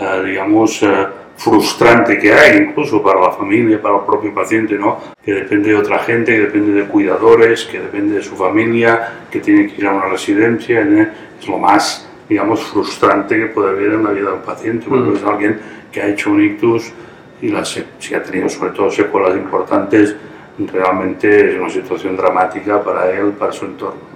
eh, 0.00 0.22
digamos, 0.24 0.82
eh, 0.82 1.06
frustrante 1.36 2.18
que 2.18 2.32
hay, 2.32 2.58
incluso 2.58 3.02
para 3.02 3.20
la 3.20 3.32
familia, 3.32 3.80
para 3.80 3.96
el 3.96 4.02
propio 4.02 4.32
paciente, 4.34 4.78
¿no? 4.78 4.98
Que 5.22 5.34
depende 5.34 5.70
de 5.70 5.76
otra 5.76 5.98
gente, 5.98 6.32
que 6.34 6.40
depende 6.40 6.72
de 6.72 6.86
cuidadores, 6.86 7.64
que 7.64 7.78
depende 7.78 8.16
de 8.16 8.22
su 8.22 8.34
familia, 8.34 9.24
que 9.30 9.40
tiene 9.40 9.66
que 9.66 9.80
ir 9.80 9.86
a 9.86 9.92
una 9.92 10.06
residencia. 10.06 10.80
Es 11.38 11.46
lo 11.46 11.58
más, 11.58 12.08
digamos, 12.28 12.64
frustrante 12.64 13.36
que 13.38 13.46
puede 13.46 13.70
haber 13.70 13.92
en 13.92 14.04
la 14.04 14.10
vida 14.10 14.28
de 14.30 14.34
un 14.36 14.42
paciente, 14.42 14.86
porque 14.88 15.10
Mm. 15.10 15.16
es 15.16 15.24
alguien 15.24 15.60
que 15.90 16.00
ha 16.00 16.06
hecho 16.08 16.30
un 16.30 16.42
ictus 16.42 16.92
y 17.42 17.48
la 17.48 17.64
si 17.64 18.14
ha 18.14 18.22
tenido 18.22 18.48
sobre 18.48 18.70
todo 18.70 18.90
secuelas 18.90 19.36
importantes, 19.36 20.16
realmente 20.72 21.50
es 21.50 21.58
una 21.58 21.68
situación 21.70 22.16
dramática 22.16 22.82
para 22.82 23.10
él, 23.10 23.32
para 23.32 23.52
su 23.52 23.66
entorno. 23.66 24.11